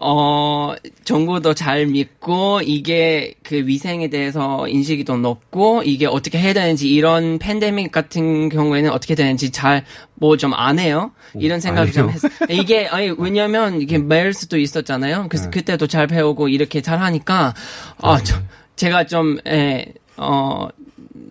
어, 0.00 0.74
정보도 1.04 1.52
잘 1.54 1.86
믿고, 1.86 2.60
이게 2.64 3.34
그 3.42 3.66
위생에 3.66 4.08
대해서 4.08 4.66
인식이 4.66 5.04
더 5.04 5.16
높고, 5.16 5.82
이게 5.84 6.06
어떻게 6.06 6.38
해야 6.38 6.52
되는지, 6.54 6.88
이런 6.90 7.38
팬데믹 7.38 7.92
같은 7.92 8.48
경우에는 8.48 8.90
어떻게 8.90 9.14
되는지 9.14 9.50
잘, 9.50 9.84
뭐 10.14 10.36
좀 10.36 10.54
안 10.54 10.78
해요? 10.78 11.12
이런 11.34 11.60
생각이 11.60 11.92
좀. 11.92 12.08
했어요. 12.10 12.32
이게, 12.48 12.86
아니, 12.86 13.12
왜냐면, 13.18 13.80
이게 13.82 13.98
메일스도 13.98 14.58
있었잖아요. 14.58 15.26
그래서 15.28 15.50
그때도 15.50 15.86
잘 15.86 16.06
배우고, 16.06 16.48
이렇게 16.48 16.80
잘 16.80 16.98
하니까, 17.00 17.54
아, 17.98 18.22
저, 18.22 18.36
제가 18.76 19.04
좀, 19.06 19.38
에, 19.46 19.92
어, 20.16 20.68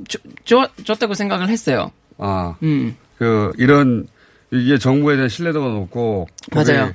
좋, 0.07 0.19
좋, 0.45 0.67
좋다고 0.83 1.15
생각을 1.15 1.49
했어요. 1.49 1.91
아, 2.17 2.55
음. 2.63 2.95
그 3.17 3.51
이런 3.57 4.07
이게 4.51 4.77
정부에 4.77 5.15
대한 5.15 5.29
신뢰도가 5.29 5.67
높고 5.67 6.27
맞아요. 6.51 6.93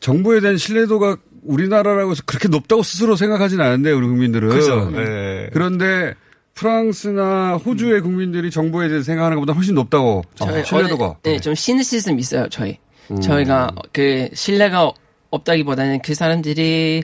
정부에 0.00 0.40
대한 0.40 0.56
신뢰도가 0.58 1.16
우리나라라고 1.44 2.10
해서 2.12 2.22
그렇게 2.26 2.48
높다고 2.48 2.82
스스로 2.82 3.14
생각하진 3.16 3.60
않은데 3.60 3.92
우리 3.92 4.06
국민들은 4.06 4.48
그죠. 4.48 4.90
네. 4.90 5.48
그런데 5.52 6.14
프랑스나 6.54 7.56
호주의 7.64 8.00
국민들이 8.00 8.50
정부에 8.50 8.88
대해서 8.88 9.04
생각하는 9.04 9.36
것보다 9.36 9.52
훨씬 9.52 9.74
높다고 9.74 10.24
저희 10.34 10.64
신뢰도가 10.64 11.04
어느- 11.06 11.14
네, 11.22 11.38
좀 11.38 11.54
시니시즘 11.54 12.18
있어요, 12.18 12.48
저희. 12.50 12.78
음. 13.10 13.20
저희가 13.20 13.70
그 13.92 14.28
신뢰가 14.34 14.90
없다기보다는 15.30 16.00
그 16.02 16.14
사람들이 16.14 17.02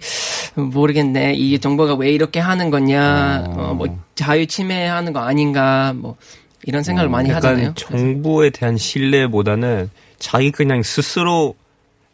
모르겠네. 0.55 1.35
이 1.35 1.59
정보가 1.59 1.95
왜 1.97 2.11
이렇게 2.13 2.41
하는 2.41 2.71
거냐. 2.71 3.45
어, 3.49 3.75
뭐 3.75 3.87
자유 4.15 4.47
침해하는 4.47 5.13
거 5.13 5.21
아닌가. 5.21 5.93
뭐 5.95 6.17
이런 6.65 6.83
생각을 6.83 7.09
많이 7.09 7.29
음, 7.29 7.35
약간 7.35 7.53
하잖아요. 7.53 7.75
정부에 7.75 8.51
대한 8.51 8.77
신뢰보다는 8.77 9.91
자기 10.19 10.51
그냥 10.51 10.83
스스로 10.83 11.55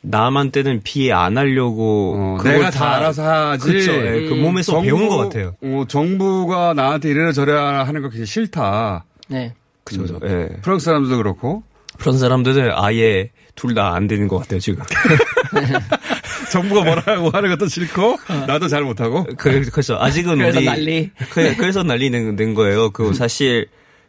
남한테는 0.00 0.80
피해 0.84 1.12
안 1.12 1.36
하려고 1.36 2.36
그걸 2.38 2.54
어, 2.54 2.58
내가 2.58 2.70
다 2.70 2.96
알아서 2.96 3.22
하지. 3.50 3.66
그렇죠. 3.66 3.92
예, 3.92 4.28
그 4.28 4.34
몸에서 4.34 4.72
정부- 4.72 4.86
배운 4.86 5.08
것 5.08 5.16
같아요. 5.18 5.54
어, 5.62 5.84
정부가 5.88 6.72
나한테 6.74 7.10
이래라 7.10 7.32
저래라 7.32 7.84
하는 7.84 8.02
거 8.02 8.08
굉장히 8.08 8.26
싫다. 8.26 9.04
네. 9.28 9.54
그죠. 9.84 10.18
예. 10.24 10.48
프랑스 10.62 10.84
사람들도 10.86 11.16
그렇고. 11.16 11.62
프랑스 11.98 12.20
사람들은 12.20 12.70
아예 12.74 13.30
둘 13.56 13.74
다 13.74 13.92
안 13.94 14.06
되는 14.06 14.28
것 14.28 14.38
같아요 14.38 14.60
지금. 14.60 14.84
정부가 16.52 16.84
뭐라고 16.84 17.30
하는 17.30 17.50
것도 17.50 17.66
싫고 17.66 18.18
나도 18.46 18.68
잘 18.68 18.82
못하고. 18.82 19.24
그, 19.36 19.62
그래서 19.70 19.98
아직은 20.00 20.38
그래서 20.38 20.58
우리 20.58 20.64
난리. 20.66 21.10
그, 21.30 21.56
그래서 21.56 21.82
난리 21.82 22.08
낸, 22.10 22.36
낸 22.36 22.54
거예요. 22.54 22.90
그 22.90 23.12
사실 23.14 23.66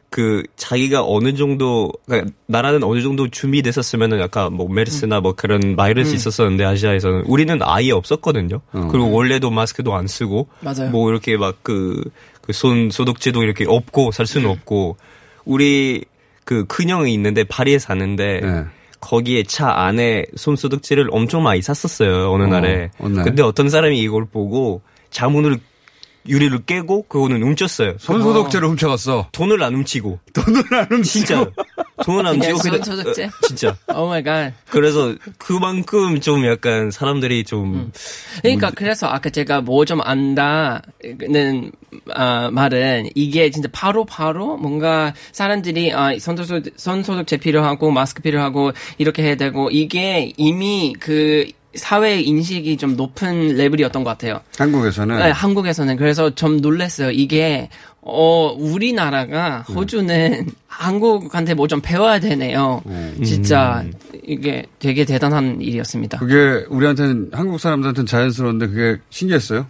그 0.09 0.43
자기가 0.55 1.03
어느 1.05 1.35
정도 1.35 1.91
그러니까 2.07 2.31
나라는 2.47 2.83
어느 2.83 3.01
정도 3.01 3.27
준비됐었으면은 3.27 4.19
약간 4.19 4.53
뭐 4.53 4.67
메르스나 4.67 5.19
뭐 5.21 5.33
그런 5.33 5.75
바이러스 5.75 6.11
음. 6.11 6.15
있었었는데 6.15 6.65
아시아에서는 6.65 7.23
우리는 7.27 7.59
아예 7.61 7.91
없었거든요. 7.91 8.61
그리고 8.71 9.11
원래도 9.11 9.51
마스크도 9.51 9.93
안 9.95 10.07
쓰고 10.07 10.47
맞아요. 10.61 10.89
뭐 10.89 11.09
이렇게 11.09 11.37
막 11.37 11.61
그 11.63 12.01
그 12.41 12.53
손 12.53 12.89
소독제도 12.89 13.43
이렇게 13.43 13.63
없고 13.67 14.11
살 14.11 14.25
수는 14.25 14.49
없고 14.49 14.97
우리 15.45 16.03
그 16.45 16.65
큰형이 16.65 17.13
있는데 17.13 17.43
파리에 17.43 17.77
사는데 17.77 18.39
네. 18.41 18.63
거기에 18.99 19.43
차 19.43 19.69
안에 19.71 20.25
손 20.35 20.55
소독제를 20.55 21.09
엄청 21.11 21.43
많이 21.43 21.61
샀었어요 21.61 22.31
어느 22.31 22.43
어, 22.43 22.47
날에. 22.47 22.89
어느 22.99 23.13
날. 23.17 23.25
근데 23.25 23.43
어떤 23.43 23.69
사람이 23.69 23.99
이걸 23.99 24.25
보고 24.25 24.81
창문을 25.11 25.59
유리를 26.27 26.65
깨고 26.65 27.03
그거는 27.07 27.41
훔쳤어요. 27.43 27.95
손소독제를 27.99 28.67
훔쳐갔어. 28.69 29.27
돈을 29.31 29.61
안 29.63 29.73
훔치고. 29.75 30.19
돈을 30.33 30.63
안 30.75 30.85
훔치고. 30.85 31.03
진짜. 31.03 31.45
돈은 32.03 32.25
안 32.27 32.39
그냥 32.39 32.57
손소독제? 32.57 33.25
어, 33.25 33.29
진짜. 33.47 33.75
Oh 33.93 34.07
my 34.07 34.23
God. 34.23 34.53
그래서 34.69 35.15
그만큼 35.37 36.21
좀 36.21 36.45
약간 36.45 36.91
사람들이 36.91 37.43
좀 37.43 37.91
그러니까 38.41 38.71
그래서 38.71 39.07
아까 39.07 39.29
제가 39.29 39.61
뭐 39.61 39.83
좀 39.85 40.01
안다는 40.01 41.71
아, 42.13 42.49
말은 42.51 43.09
이게 43.15 43.49
진짜 43.49 43.67
바로 43.71 44.05
바로 44.05 44.55
뭔가 44.57 45.13
사람들이 45.31 45.91
아, 45.93 46.17
손소독 46.19 46.73
손소독제 46.77 47.37
필요하고 47.37 47.91
마스크 47.91 48.21
필요하고 48.21 48.71
이렇게 48.97 49.23
해야 49.23 49.35
되고 49.35 49.69
이게 49.71 50.31
이미 50.37 50.93
그 50.99 51.47
사회 51.79 52.19
인식이 52.21 52.77
좀 52.77 52.95
높은 52.95 53.55
레벨이었던 53.55 54.03
것 54.03 54.11
같아요. 54.11 54.41
한국에서는 54.57 55.17
네, 55.17 55.31
한국에서는 55.31 55.97
그래서 55.97 56.35
좀 56.35 56.57
놀랐어요. 56.61 57.09
이게 57.09 57.69
어 58.01 58.53
우리나라가 58.57 59.61
호주는 59.61 60.45
한국한테 60.67 61.53
뭐 61.55 61.67
좀 61.67 61.81
배워야 61.81 62.19
되네요. 62.19 62.81
진짜 63.25 63.83
이게 64.23 64.65
되게 64.79 65.05
대단한 65.05 65.59
일이었습니다. 65.61 66.19
그게 66.19 66.65
우리한테는 66.69 67.29
한국 67.33 67.59
사람들한테는 67.59 68.05
자연스러운데 68.05 68.67
그게 68.67 69.01
신기했어요. 69.09 69.65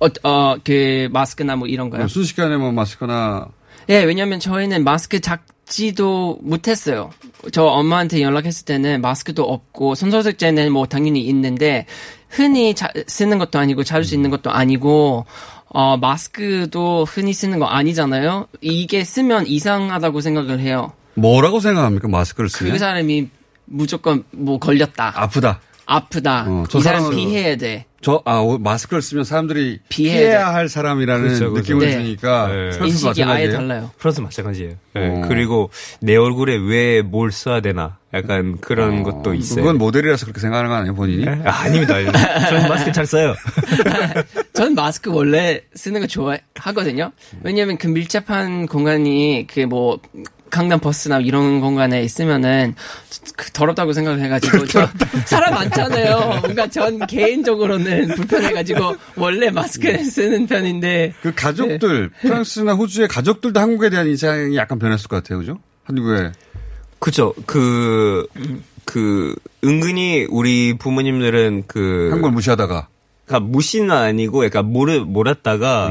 어, 0.00 0.06
어, 0.24 0.56
그, 0.64 1.08
마스크나 1.12 1.54
뭐 1.54 1.68
이런 1.68 1.88
거요? 1.90 2.02
어, 2.04 2.08
순식간에 2.08 2.56
뭐 2.56 2.72
마스크나 2.72 3.46
예, 3.88 4.02
왜냐면 4.04 4.40
저희는 4.40 4.82
마스크 4.84 5.20
작 5.20 5.44
지도 5.72 6.38
못했어요. 6.42 7.10
저 7.50 7.64
엄마한테 7.64 8.20
연락했을 8.20 8.66
때는 8.66 9.00
마스크도 9.00 9.42
없고, 9.42 9.94
손소독제는 9.94 10.70
뭐 10.70 10.84
당연히 10.86 11.22
있는데, 11.22 11.86
흔히 12.28 12.74
자, 12.74 12.92
쓰는 13.06 13.38
것도 13.38 13.58
아니고, 13.58 13.82
자주 13.82 14.06
쓰는 14.10 14.28
것도 14.28 14.50
아니고, 14.50 15.24
어, 15.68 15.96
마스크도 15.96 17.06
흔히 17.06 17.32
쓰는 17.32 17.58
거 17.58 17.64
아니잖아요? 17.64 18.48
이게 18.60 19.02
쓰면 19.02 19.46
이상하다고 19.46 20.20
생각을 20.20 20.60
해요. 20.60 20.92
뭐라고 21.14 21.60
생각합니까? 21.60 22.06
마스크를 22.06 22.50
쓰면 22.50 22.72
그 22.74 22.78
사람이 22.78 23.28
무조건 23.64 24.24
뭐 24.30 24.58
걸렸다. 24.58 25.14
아프다. 25.16 25.60
아프다. 25.96 26.44
어, 26.48 26.64
저이 26.68 26.82
사람 26.82 27.10
피해야 27.10 27.56
돼. 27.56 27.86
저, 28.00 28.20
아, 28.24 28.38
오, 28.38 28.58
마스크를 28.58 29.00
쓰면 29.00 29.22
사람들이 29.22 29.78
피해야 29.88 30.16
피해야, 30.18 30.38
돼. 30.48 30.52
할 30.54 30.68
사람이라는 30.68 31.24
그렇죠, 31.24 31.52
그렇죠. 31.52 31.74
느낌을 31.74 31.86
네. 31.86 31.92
주니까 31.92 32.46
프랑스도 32.48 32.86
인식이 32.86 33.06
아예 33.22 33.26
마찬가지예요? 33.46 33.52
달라요. 33.52 33.90
프랑스 33.98 34.20
마찬가지예요. 34.20 34.72
네, 34.94 35.08
어. 35.08 35.24
그리고 35.28 35.70
내 36.00 36.16
얼굴에 36.16 36.56
왜 36.56 37.02
뭘 37.02 37.30
써야 37.30 37.60
되나 37.60 37.98
약간 38.12 38.58
그런 38.60 39.04
것도 39.04 39.34
있어요. 39.34 39.62
그건 39.62 39.78
모델이라서 39.78 40.26
그렇게 40.26 40.40
생각하는 40.40 40.68
거 40.70 40.76
아니에요, 40.76 40.94
본인이? 40.96 41.28
아, 41.28 41.50
아닙니다. 41.62 41.94
저는 42.50 42.68
마스크 42.68 42.90
잘 42.92 43.06
써요. 43.06 43.34
전 44.52 44.74
마스크 44.74 45.10
원래 45.12 45.60
쓰는 45.74 46.00
거 46.00 46.06
좋아하거든요. 46.08 47.12
왜냐면 47.42 47.76
그 47.78 47.86
밀접한 47.86 48.66
공간이 48.66 49.46
그뭐 49.48 50.00
강남 50.52 50.78
버스나 50.80 51.18
이런 51.20 51.60
공간에 51.62 52.02
있으면은 52.02 52.74
그 53.36 53.50
더럽다고 53.52 53.94
생각을 53.94 54.20
해가지고 54.20 54.66
저 54.66 54.86
사람 55.24 55.54
많잖아요. 55.54 56.40
뭔가 56.44 56.66
전 56.68 57.06
개인적으로는 57.06 58.08
불편해가지고 58.08 58.96
원래 59.16 59.48
마스크를 59.48 60.04
쓰는 60.04 60.46
편인데 60.46 61.14
그 61.22 61.34
가족들, 61.34 62.10
프랑스나 62.20 62.74
호주의 62.74 63.08
가족들도 63.08 63.58
한국에 63.58 63.88
대한 63.88 64.06
인상이 64.06 64.54
약간 64.56 64.78
변했을 64.78 65.08
것 65.08 65.16
같아요, 65.16 65.38
그죠? 65.38 65.58
한국에. 65.84 66.32
그죠. 66.98 67.32
그, 67.46 68.26
그, 68.84 69.34
은근히 69.64 70.26
우리 70.28 70.76
부모님들은 70.76 71.64
그. 71.66 72.08
한국을 72.12 72.30
무시하다가. 72.30 72.88
그러니까 73.32 73.40
무시는 73.40 73.90
아니고, 73.90 74.44
약간 74.44 74.66
모르, 74.66 74.98
몰랐다가. 75.00 75.86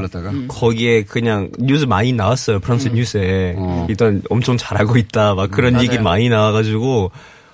거기에 0.48 1.02
그냥 1.04 1.50
뉴스 1.58 1.84
많이 1.84 2.12
나왔어요. 2.12 2.60
프랑스 2.60 2.88
뉴스에. 2.88 3.56
일단 3.88 4.22
엄청 4.30 4.56
잘하고 4.56 4.96
있다. 4.96 5.34
막 5.34 5.50
그런 5.50 5.74
맞아요. 5.74 5.84
얘기 5.84 5.98
많이 5.98 6.28
나와가지고 6.28 7.10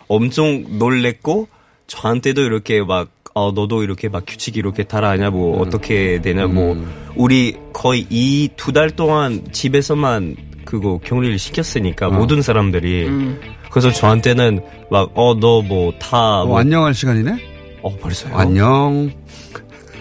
엄청 0.09 0.64
놀랬고, 0.78 1.49
저한테도 1.86 2.43
이렇게 2.43 2.82
막, 2.82 3.09
어, 3.34 3.53
너도 3.53 3.82
이렇게 3.82 4.09
막 4.09 4.24
규칙 4.26 4.57
이렇게 4.57 4.82
따라하냐, 4.84 5.30
뭐, 5.30 5.61
어떻게 5.62 6.20
되냐, 6.20 6.47
뭐, 6.47 6.74
우리 7.16 7.57
거의 7.72 8.07
이 8.11 8.49
두 8.57 8.72
달 8.72 8.91
동안 8.91 9.43
집에서만 9.53 10.36
그거 10.64 10.99
격리를 11.03 11.39
시켰으니까, 11.39 12.11
모든 12.11 12.43
사람들이. 12.43 13.07
음. 13.07 13.41
그래서 13.70 13.91
저한테는 13.91 14.61
막, 14.91 15.11
어, 15.14 15.34
너 15.39 15.62
뭐, 15.62 15.93
다. 15.99 16.43
어, 16.43 16.59
안녕할 16.59 16.95
시간이네? 16.95 17.39
어, 17.82 17.97
벌써요? 17.99 18.34
안녕. 18.36 19.11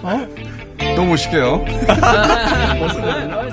어? 0.04 0.28
또 0.96 1.04
모실게요. 1.06 1.66